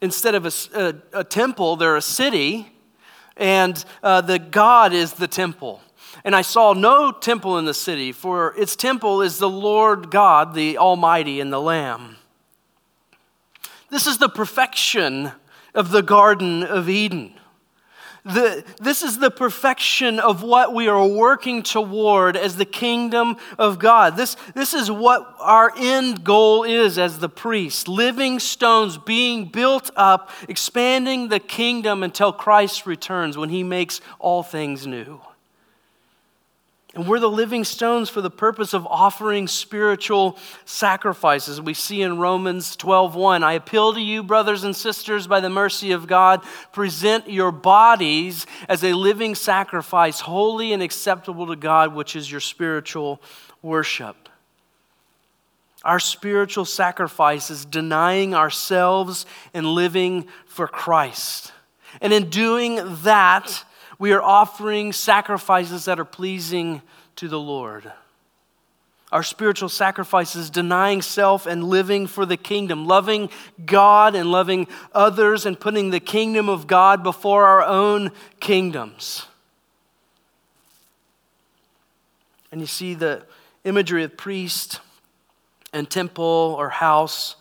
[0.01, 2.71] instead of a, a, a temple, they're a city,
[3.37, 5.81] and uh, the God is the temple.
[6.25, 10.53] And I saw no temple in the city, for its temple is the Lord God,
[10.53, 12.17] the Almighty, and the Lamb.
[13.89, 15.31] This is the perfection
[15.73, 17.33] of the Garden of Eden.
[18.23, 23.79] The, this is the perfection of what we are working toward as the kingdom of
[23.79, 24.15] God.
[24.15, 29.89] This, this is what our end goal is as the priest living stones being built
[29.95, 35.19] up, expanding the kingdom until Christ returns when he makes all things new.
[36.93, 41.61] And we're the living stones for the purpose of offering spiritual sacrifices.
[41.61, 45.93] We see in Romans 12:1, I appeal to you brothers and sisters by the mercy
[45.93, 52.13] of God, present your bodies as a living sacrifice, holy and acceptable to God, which
[52.13, 53.21] is your spiritual
[53.61, 54.27] worship.
[55.83, 61.53] Our spiritual sacrifice is denying ourselves and living for Christ.
[62.01, 63.63] And in doing that,
[64.01, 66.81] we are offering sacrifices that are pleasing
[67.15, 67.91] to the Lord.
[69.11, 73.29] Our spiritual sacrifices, denying self and living for the kingdom, loving
[73.63, 79.27] God and loving others, and putting the kingdom of God before our own kingdoms.
[82.51, 83.21] And you see the
[83.65, 84.79] imagery of priest
[85.73, 87.35] and temple or house.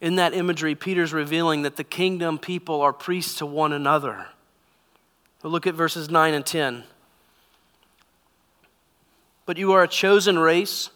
[0.00, 4.28] In that imagery, Peter's revealing that the kingdom people are priests to one another.
[5.44, 6.84] But look at verses 9 and 10.
[9.44, 10.88] But you are a chosen race,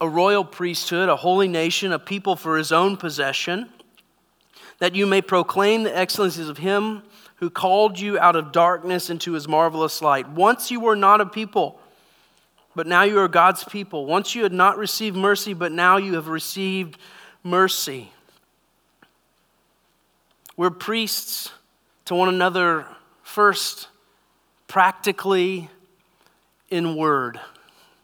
[0.00, 3.68] a royal priesthood, a holy nation, a people for his own possession,
[4.78, 7.02] that you may proclaim the excellencies of him
[7.38, 10.28] who called you out of darkness into his marvelous light.
[10.28, 11.80] Once you were not a people,
[12.76, 14.06] but now you are God's people.
[14.06, 16.96] Once you had not received mercy, but now you have received
[17.42, 18.12] mercy.
[20.56, 21.50] We're priests
[22.10, 22.84] to one another
[23.22, 23.86] first,
[24.66, 25.70] practically
[26.68, 27.38] in word,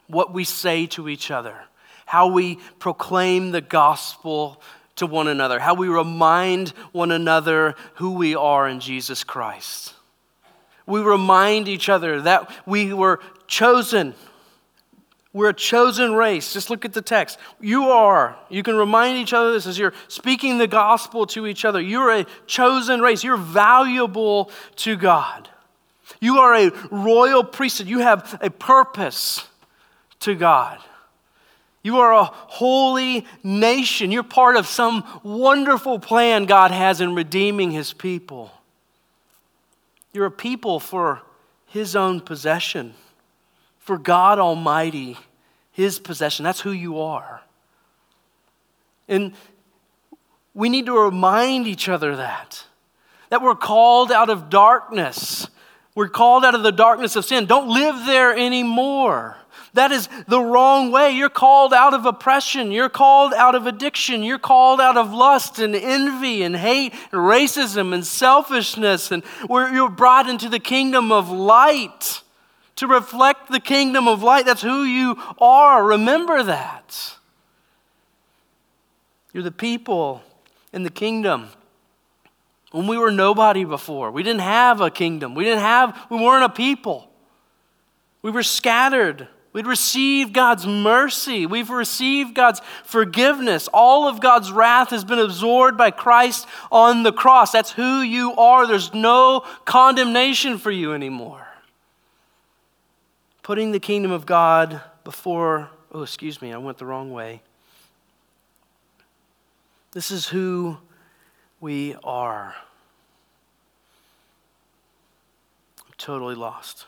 [0.07, 1.57] what we say to each other,
[2.05, 4.63] how we proclaim the gospel
[4.95, 9.93] to one another, how we remind one another who we are in Jesus Christ.
[10.87, 14.15] We remind each other that we were chosen
[15.37, 16.55] We're a chosen race.
[16.55, 17.39] Just look at the text.
[17.61, 18.39] You are.
[18.49, 21.79] You can remind each other this as you're speaking the gospel to each other.
[21.79, 23.23] You're a chosen race.
[23.23, 25.51] You're valuable to God.
[26.23, 27.87] You are a royal priesthood.
[27.87, 29.47] You have a purpose
[30.21, 30.79] to God.
[31.83, 34.11] You are a holy nation.
[34.11, 38.53] You're part of some wonderful plan God has in redeeming his people.
[40.15, 41.21] You're a people for
[41.67, 42.95] his own possession
[43.87, 45.17] for God Almighty,
[45.77, 46.43] His possession.
[46.43, 47.43] That's who you are.
[49.09, 49.35] And
[50.55, 52.65] we need to remind each other that,
[53.29, 55.49] that we're called out of darkness.
[55.95, 57.45] We're called out of the darkness of sin.
[57.45, 59.37] Don't live there anymore.
[59.75, 61.11] That is the wrong way.
[61.11, 62.73] You're called out of oppression.
[62.73, 64.23] You're called out of addiction.
[64.23, 69.13] You're called out of lust and envy and hate and racism and selfishness.
[69.13, 72.23] And you're brought into the kingdom of light
[72.77, 74.47] to reflect the kingdom of light.
[74.47, 75.83] That's who you are.
[75.83, 77.17] Remember that.
[79.33, 80.23] You're the people
[80.73, 81.49] in the kingdom.
[82.73, 85.35] When we were nobody before, we didn't have a kingdom.
[85.35, 87.11] We didn't have, we weren't a people.
[88.23, 89.29] We were scattered.
[89.53, 91.47] We'd received God's mercy.
[91.47, 93.69] We've received God's forgiveness.
[93.73, 97.53] All of God's wrath has been absorbed by Christ on the cross.
[97.53, 98.67] That's who you are.
[98.67, 101.46] There's no condemnation for you anymore
[103.47, 107.43] putting the kingdom of God before, oh, excuse me, I went the wrong way.
[109.93, 110.79] This is who
[111.61, 112.57] we are.
[115.79, 116.87] I'm totally lost.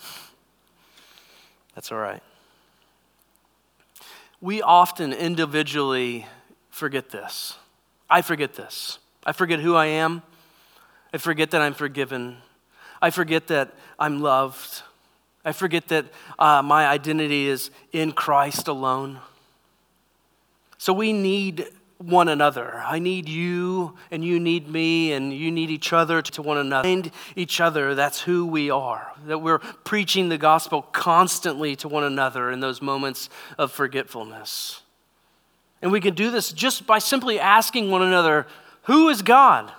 [1.74, 2.22] That's all right.
[4.40, 6.26] We often individually
[6.70, 7.58] forget this.
[8.08, 8.98] I forget this.
[9.26, 10.22] I forget who I am.
[11.12, 12.38] I forget that I'm forgiven.
[13.02, 14.84] I forget that I'm loved.
[15.44, 16.06] I forget that
[16.38, 19.18] uh, my identity is in Christ alone.
[20.78, 21.66] So we need
[21.98, 22.82] one another.
[22.84, 26.84] I need you, and you need me, and you need each other to one another.
[26.84, 27.94] Find each other.
[27.94, 29.12] That's who we are.
[29.26, 33.28] That we're preaching the gospel constantly to one another in those moments
[33.58, 34.82] of forgetfulness.
[35.80, 38.46] And we can do this just by simply asking one another,
[38.82, 39.72] Who is God?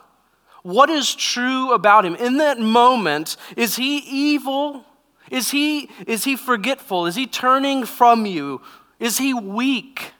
[0.61, 2.15] What is true about him?
[2.15, 4.85] In that moment, is he evil?
[5.31, 7.05] Is he, is he forgetful?
[7.05, 8.61] Is he turning from you?
[8.99, 10.11] Is he weak?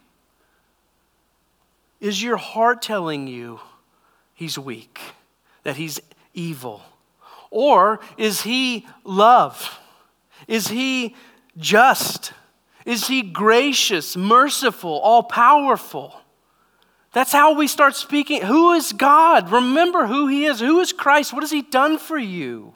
[1.99, 3.60] Is your heart telling you
[4.34, 4.99] he's weak,
[5.64, 5.99] that he's
[6.34, 6.82] evil?
[7.49, 9.80] Or is he love?
[10.47, 11.16] Is he
[11.58, 12.34] just?
[12.86, 16.20] Is he gracious, merciful, all powerful?
[17.14, 18.41] That's how we start speaking.
[18.41, 19.51] Who is God?
[19.51, 20.60] Remember who he is.
[20.60, 21.32] Who is Christ?
[21.32, 22.74] What has he done for you?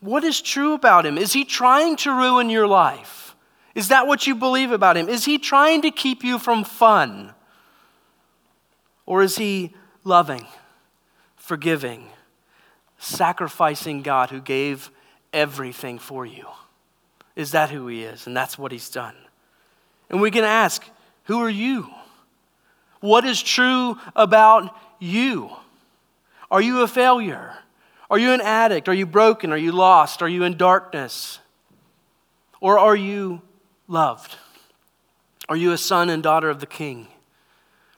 [0.00, 1.18] What is true about him?
[1.18, 3.34] Is he trying to ruin your life?
[3.74, 5.08] Is that what you believe about him?
[5.08, 7.32] Is he trying to keep you from fun?
[9.06, 9.74] Or is he
[10.04, 10.46] loving,
[11.36, 12.08] forgiving,
[12.98, 14.90] sacrificing God who gave
[15.32, 16.46] everything for you?
[17.36, 18.26] Is that who he is?
[18.26, 19.14] And that's what he's done.
[20.10, 20.84] And we can ask,
[21.24, 21.88] who are you?
[23.00, 25.50] What is true about you?
[26.50, 27.58] Are you a failure?
[28.10, 28.88] Are you an addict?
[28.88, 29.52] Are you broken?
[29.52, 30.22] Are you lost?
[30.22, 31.40] Are you in darkness?
[32.60, 33.42] Or are you
[33.86, 34.36] loved?
[35.48, 37.08] Are you a son and daughter of the king?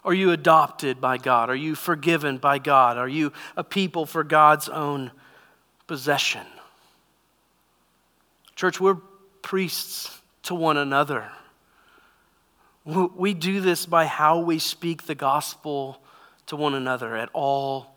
[0.05, 1.51] Are you adopted by God?
[1.51, 2.97] Are you forgiven by God?
[2.97, 5.13] Are you a people for God's own
[5.87, 6.47] possession?
[8.57, 8.99] Church, we're
[9.43, 11.31] priests to one another.
[12.85, 16.03] We do this by how we speak the gospel
[16.47, 17.97] to one another at all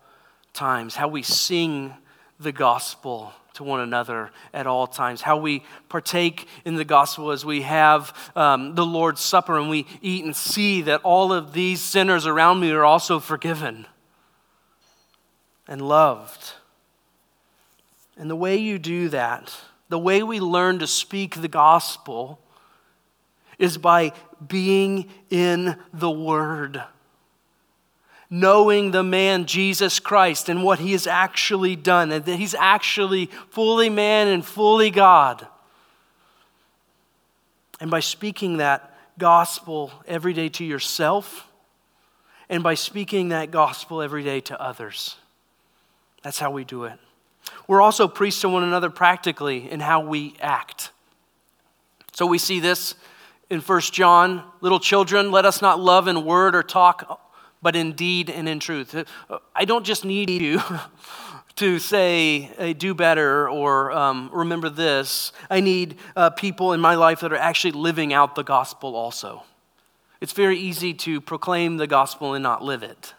[0.52, 1.94] times, how we sing
[2.38, 7.44] the gospel to one another at all times, how we partake in the gospel as
[7.44, 11.80] we have um, the Lord's Supper and we eat and see that all of these
[11.80, 13.86] sinners around me are also forgiven
[15.68, 16.54] and loved.
[18.16, 19.56] And the way you do that,
[19.88, 22.40] the way we learn to speak the gospel,
[23.58, 24.12] is by
[24.46, 26.82] being in the Word
[28.34, 33.26] knowing the man Jesus Christ and what he has actually done, and that he's actually
[33.50, 35.46] fully man and fully God.
[37.78, 41.46] And by speaking that gospel every day to yourself,
[42.48, 45.14] and by speaking that gospel every day to others.
[46.24, 46.98] That's how we do it.
[47.68, 50.90] We're also priests to one another practically in how we act.
[52.14, 52.96] So we see this
[53.48, 57.20] in 1 John little children, let us not love in word or talk
[57.64, 58.94] but in deed and in truth.
[59.56, 60.60] I don't just need you
[61.56, 65.32] to say, hey, do better or um, remember this.
[65.48, 69.44] I need uh, people in my life that are actually living out the gospel also.
[70.20, 73.14] It's very easy to proclaim the gospel and not live it.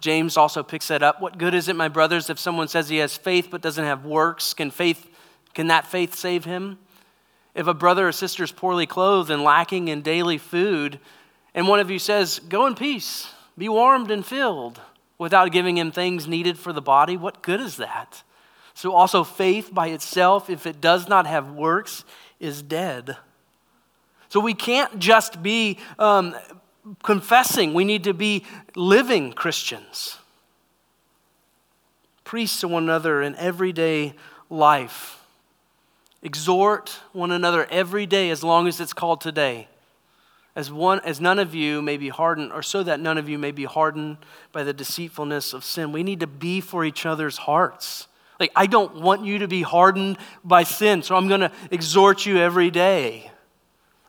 [0.00, 1.22] James also picks that up.
[1.22, 4.04] What good is it, my brothers, if someone says he has faith but doesn't have
[4.04, 4.52] works?
[4.52, 5.08] Can faith
[5.54, 6.78] can that faith save him?
[7.54, 10.98] If a brother or sister is poorly clothed and lacking in daily food,
[11.54, 14.80] and one of you says, Go in peace, be warmed and filled,
[15.18, 18.22] without giving him things needed for the body, what good is that?
[18.74, 22.04] So, also, faith by itself, if it does not have works,
[22.40, 23.16] is dead.
[24.28, 26.34] So, we can't just be um,
[27.04, 28.44] confessing, we need to be
[28.74, 30.18] living Christians.
[32.24, 34.14] Priests to one another in everyday
[34.50, 35.20] life.
[36.20, 39.68] Exhort one another every day as long as it's called today
[40.56, 43.38] as, one, as none of you may be hardened, or so that none of you
[43.38, 44.18] may be hardened
[44.52, 45.92] by the deceitfulness of sin.
[45.92, 48.06] We need to be for each other's hearts.
[48.38, 52.26] Like, I don't want you to be hardened by sin, so I'm going to exhort
[52.26, 53.30] you every day.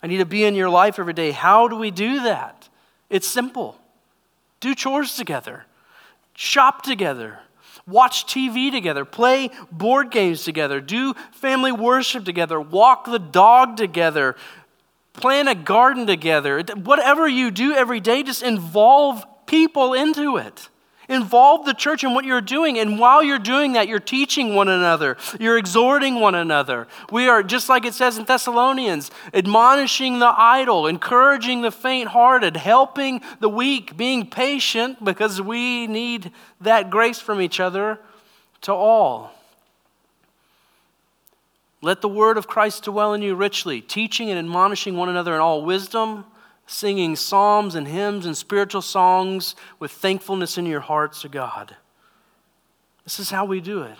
[0.01, 1.31] I need to be in your life every day.
[1.31, 2.69] How do we do that?
[3.09, 3.79] It's simple
[4.59, 5.65] do chores together,
[6.33, 7.39] shop together,
[7.87, 14.35] watch TV together, play board games together, do family worship together, walk the dog together,
[15.17, 16.61] plant a garden together.
[16.61, 20.69] Whatever you do every day, just involve people into it.
[21.07, 22.79] Involve the church in what you're doing.
[22.79, 26.87] And while you're doing that, you're teaching one another, you're exhorting one another.
[27.11, 32.57] We are, just like it says in Thessalonians, admonishing the idle, encouraging the faint hearted,
[32.57, 37.99] helping the weak, being patient because we need that grace from each other
[38.61, 39.34] to all.
[41.85, 45.39] Let the word of Christ dwell in you richly, teaching and admonishing one another in
[45.39, 46.25] all wisdom,
[46.65, 51.75] singing psalms and hymns and spiritual songs with thankfulness in your hearts to God.
[53.03, 53.97] This is how we do it.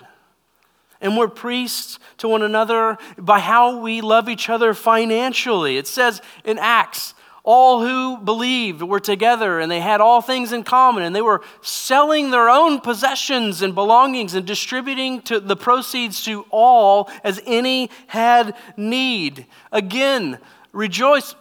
[1.00, 5.76] And we're priests to one another by how we love each other financially.
[5.76, 7.14] It says in Acts
[7.46, 11.40] all who believed were together and they had all things in common and they were
[11.62, 17.88] selling their own possessions and belongings and distributing to the proceeds to all as any
[18.08, 20.38] had need again
[20.72, 21.34] rejoice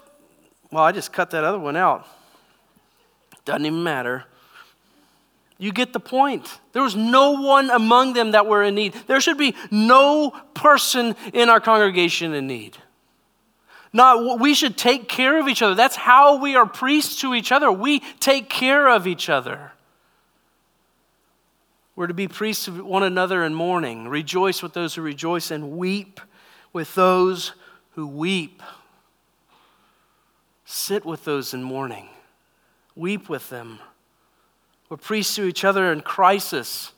[0.72, 2.08] well i just cut that other one out
[3.43, 4.26] doesn't even matter
[5.58, 6.60] you get the point.
[6.74, 8.93] There was no one among them that were in need.
[9.08, 12.78] There should be no person in our congregation in need.
[13.96, 15.74] Not we should take care of each other.
[15.74, 17.72] That's how we are priests to each other.
[17.72, 19.72] We take care of each other.
[21.96, 25.78] We're to be priests of one another in mourning, rejoice with those who rejoice, and
[25.78, 26.20] weep
[26.74, 27.54] with those
[27.91, 28.62] who weep.
[30.66, 32.10] Sit with those in mourning,
[32.98, 33.80] weep with them.
[34.89, 36.91] We're priests to each other in crisis,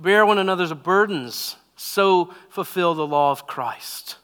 [0.00, 4.16] bear one another's burdens, so fulfill the law of Christ.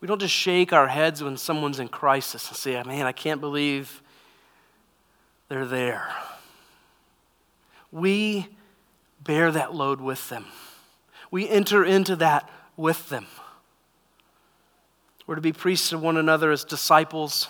[0.00, 3.40] We don't just shake our heads when someone's in crisis and say, man, I can't
[3.40, 4.02] believe
[5.48, 6.08] they're there.
[7.90, 8.46] We
[9.22, 10.46] bear that load with them,
[11.30, 13.26] we enter into that with them.
[15.26, 17.48] We're to be priests of one another as disciples.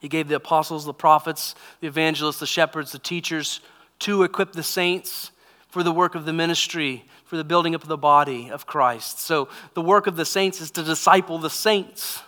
[0.00, 3.60] He gave the apostles, the prophets, the evangelists, the shepherds, the teachers
[4.00, 5.30] to equip the saints
[5.68, 9.20] for the work of the ministry for the building up of the body of Christ.
[9.20, 12.22] So the work of the saints is to disciple the saints.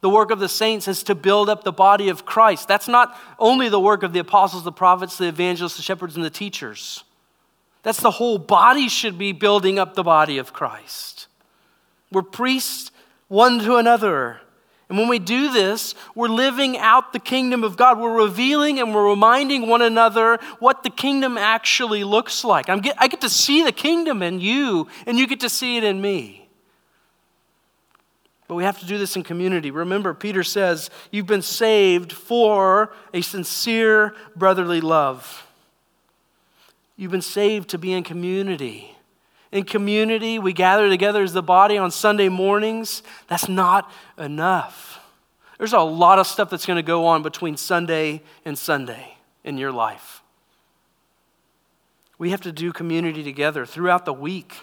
[0.00, 2.66] The work of the saints is to build up the body of Christ.
[2.66, 6.24] That's not only the work of the apostles, the prophets, the evangelists, the shepherds, and
[6.24, 7.04] the teachers.
[7.82, 11.26] That's the whole body should be building up the body of Christ.
[12.10, 12.90] We're priests
[13.28, 14.40] one to another.
[14.88, 17.98] And when we do this, we're living out the kingdom of God.
[17.98, 22.66] We're revealing and we're reminding one another what the kingdom actually looks like.
[22.66, 25.84] Get, I get to see the kingdom in you, and you get to see it
[25.84, 26.48] in me.
[28.46, 29.70] But we have to do this in community.
[29.70, 35.46] Remember, Peter says, You've been saved for a sincere brotherly love.
[36.96, 38.93] You've been saved to be in community
[39.54, 44.98] in community, we gather together as the body on Sunday mornings, that's not enough.
[45.58, 49.56] There's a lot of stuff that's going to go on between Sunday and Sunday in
[49.56, 50.22] your life.
[52.18, 54.54] We have to do community together throughout the week.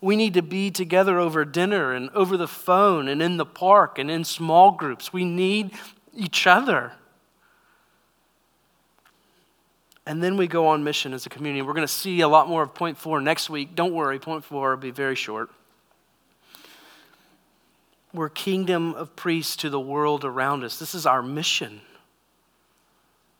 [0.00, 3.98] We need to be together over dinner and over the phone and in the park
[3.98, 5.12] and in small groups.
[5.12, 5.72] We need
[6.14, 6.92] each other.
[10.06, 11.62] And then we go on mission as a community.
[11.62, 13.74] We're going to see a lot more of point four next week.
[13.74, 15.50] Don't worry, point four will be very short.
[18.12, 20.78] We're kingdom of priests to the world around us.
[20.78, 21.80] This is our mission.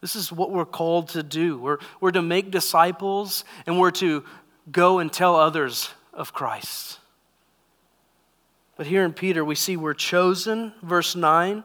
[0.01, 1.59] This is what we're called to do.
[1.59, 4.25] We're, we're to make disciples and we're to
[4.71, 6.99] go and tell others of Christ.
[8.77, 11.62] But here in Peter, we see we're chosen, verse 9.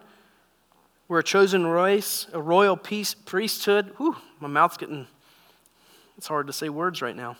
[1.07, 3.93] We're a chosen race, a royal peace, priesthood.
[3.97, 5.07] Whew, my mouth's getting,
[6.17, 7.37] it's hard to say words right now.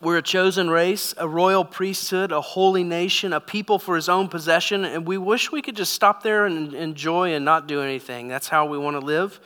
[0.00, 4.28] We're a chosen race, a royal priesthood, a holy nation, a people for his own
[4.28, 8.28] possession, and we wish we could just stop there and enjoy and not do anything.
[8.28, 9.40] That's how we want to live.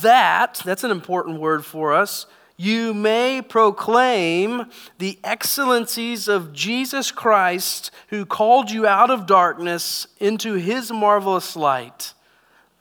[0.00, 2.26] That, that's an important word for us.
[2.56, 4.66] You may proclaim
[4.98, 12.14] the excellencies of Jesus Christ, who called you out of darkness into his marvelous light.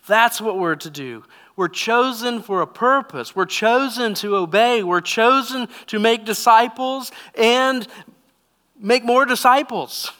[0.10, 1.24] That's what we're to do.
[1.56, 3.36] We're chosen for a purpose.
[3.36, 4.84] We're chosen to obey.
[4.84, 7.88] We're chosen to make disciples and
[8.78, 10.12] make more disciples.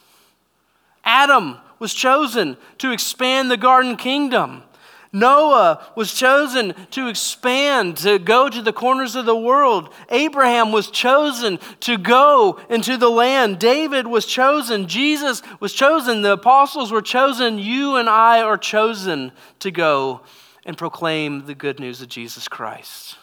[1.04, 4.64] Adam was chosen to expand the garden kingdom.
[5.12, 9.92] Noah was chosen to expand, to go to the corners of the world.
[10.10, 13.58] Abraham was chosen to go into the land.
[13.58, 14.88] David was chosen.
[14.88, 16.22] Jesus was chosen.
[16.22, 17.58] The apostles were chosen.
[17.58, 20.22] You and I are chosen to go
[20.66, 23.18] and proclaim the good news of Jesus Christ.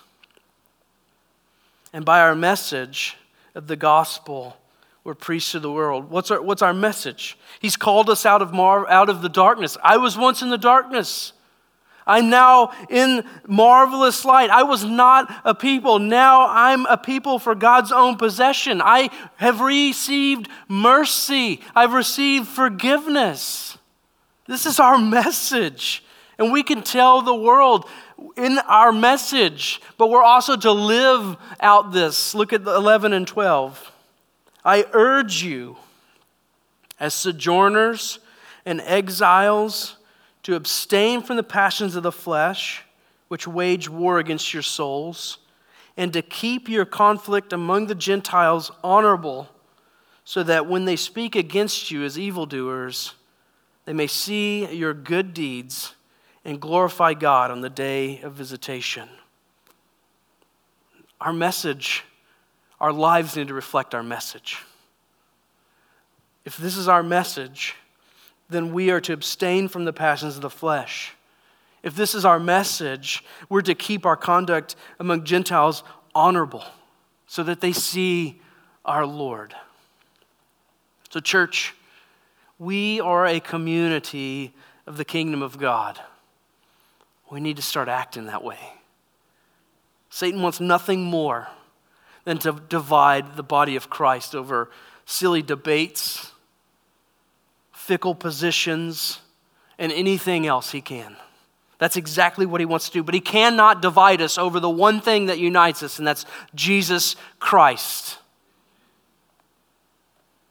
[1.92, 3.16] And by our message
[3.54, 4.56] of the gospel,
[5.04, 6.10] we're priests to the world.
[6.10, 7.38] What's our, what's our message?
[7.60, 9.78] He's called us out of, mar- out of the darkness.
[9.84, 11.32] I was once in the darkness.
[12.06, 14.48] I'm now in marvelous light.
[14.50, 15.98] I was not a people.
[15.98, 18.80] Now I'm a people for God's own possession.
[18.80, 21.60] I have received mercy.
[21.74, 23.76] I've received forgiveness.
[24.46, 26.04] This is our message.
[26.38, 27.88] And we can tell the world
[28.36, 32.34] in our message, but we're also to live out this.
[32.34, 33.92] Look at 11 and 12.
[34.64, 35.76] I urge you,
[37.00, 38.18] as sojourners
[38.64, 39.96] and exiles,
[40.46, 42.84] to abstain from the passions of the flesh,
[43.26, 45.38] which wage war against your souls,
[45.96, 49.48] and to keep your conflict among the Gentiles honorable,
[50.24, 53.14] so that when they speak against you as evildoers,
[53.86, 55.96] they may see your good deeds
[56.44, 59.08] and glorify God on the day of visitation.
[61.20, 62.04] Our message,
[62.80, 64.62] our lives need to reflect our message.
[66.44, 67.74] If this is our message,
[68.48, 71.14] then we are to abstain from the passions of the flesh.
[71.82, 75.84] If this is our message, we're to keep our conduct among Gentiles
[76.14, 76.64] honorable
[77.26, 78.40] so that they see
[78.84, 79.54] our Lord.
[81.10, 81.74] So, church,
[82.58, 84.52] we are a community
[84.86, 86.00] of the kingdom of God.
[87.30, 88.58] We need to start acting that way.
[90.10, 91.48] Satan wants nothing more
[92.24, 94.70] than to divide the body of Christ over
[95.04, 96.32] silly debates,
[97.86, 99.20] fickle positions,
[99.78, 101.16] and anything else he can.
[101.78, 103.02] That's exactly what he wants to do.
[103.02, 106.24] But he cannot divide us over the one thing that unites us, and that's
[106.54, 108.18] Jesus Christ.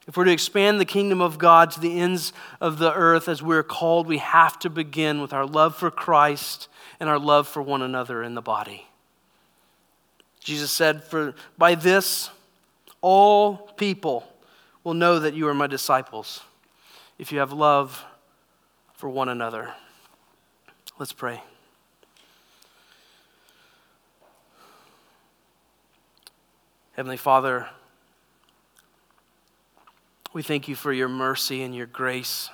[0.07, 2.31] If we're to expand the kingdom of God to the ends
[2.61, 6.69] of the earth as we're called, we have to begin with our love for Christ
[6.99, 8.87] and our love for one another in the body.
[10.39, 12.29] Jesus said, For by this
[13.01, 14.31] all people
[14.83, 16.41] will know that you are my disciples,
[17.17, 18.05] if you have love
[18.93, 19.73] for one another.
[20.99, 21.41] Let's pray.
[26.93, 27.67] Heavenly Father,
[30.31, 32.49] we thank you for your mercy and your grace.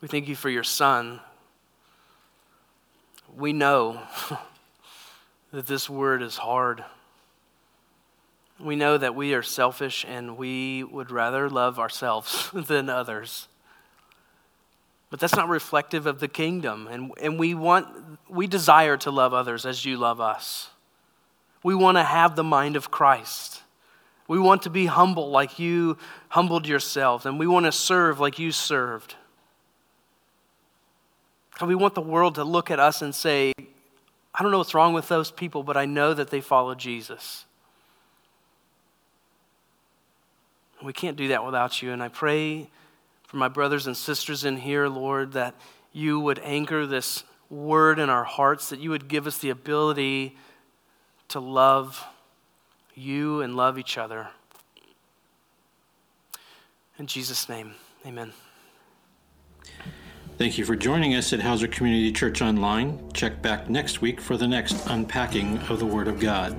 [0.00, 1.20] We thank you for your Son.
[3.34, 4.00] We know
[5.52, 6.84] that this word is hard.
[8.58, 13.48] We know that we are selfish and we would rather love ourselves than others.
[15.10, 16.88] But that's not reflective of the kingdom.
[16.90, 17.86] And, and we want,
[18.28, 20.70] we desire to love others as you love us.
[21.62, 23.62] We want to have the mind of Christ.
[24.28, 25.98] We want to be humble like you
[26.28, 29.14] humbled yourself, and we want to serve like you served.
[31.60, 33.52] And we want the world to look at us and say,
[34.34, 37.46] I don't know what's wrong with those people, but I know that they follow Jesus.
[40.86, 41.90] We can't do that without you.
[41.90, 42.68] And I pray
[43.24, 45.56] for my brothers and sisters in here, Lord, that
[45.92, 50.36] you would anchor this word in our hearts, that you would give us the ability
[51.28, 52.04] to love
[52.94, 54.28] you and love each other.
[57.00, 57.74] In Jesus' name,
[58.06, 58.32] amen.
[60.38, 63.10] Thank you for joining us at Hauser Community Church Online.
[63.12, 66.56] Check back next week for the next unpacking of the Word of God.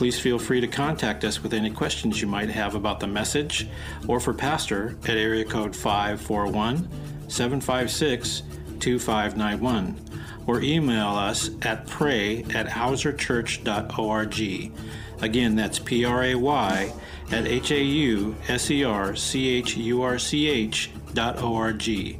[0.00, 3.68] Please feel free to contact us with any questions you might have about the message
[4.08, 6.88] or for Pastor at area code 541
[7.28, 8.42] 756
[8.78, 10.00] 2591
[10.46, 14.72] or email us at pray at hauserchurch.org.
[15.20, 16.94] Again, that's P R A Y
[17.30, 21.54] at H A U S E R C H U R C H dot O
[21.54, 22.18] R G.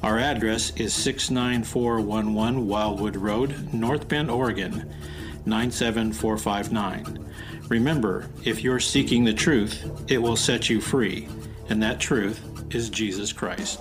[0.00, 4.88] Our address is 69411 Wildwood Road, North Bend, Oregon
[5.46, 7.24] 97459.
[7.68, 11.28] Remember, if you're seeking the truth, it will set you free,
[11.68, 12.40] and that truth
[12.74, 13.80] is Jesus Christ.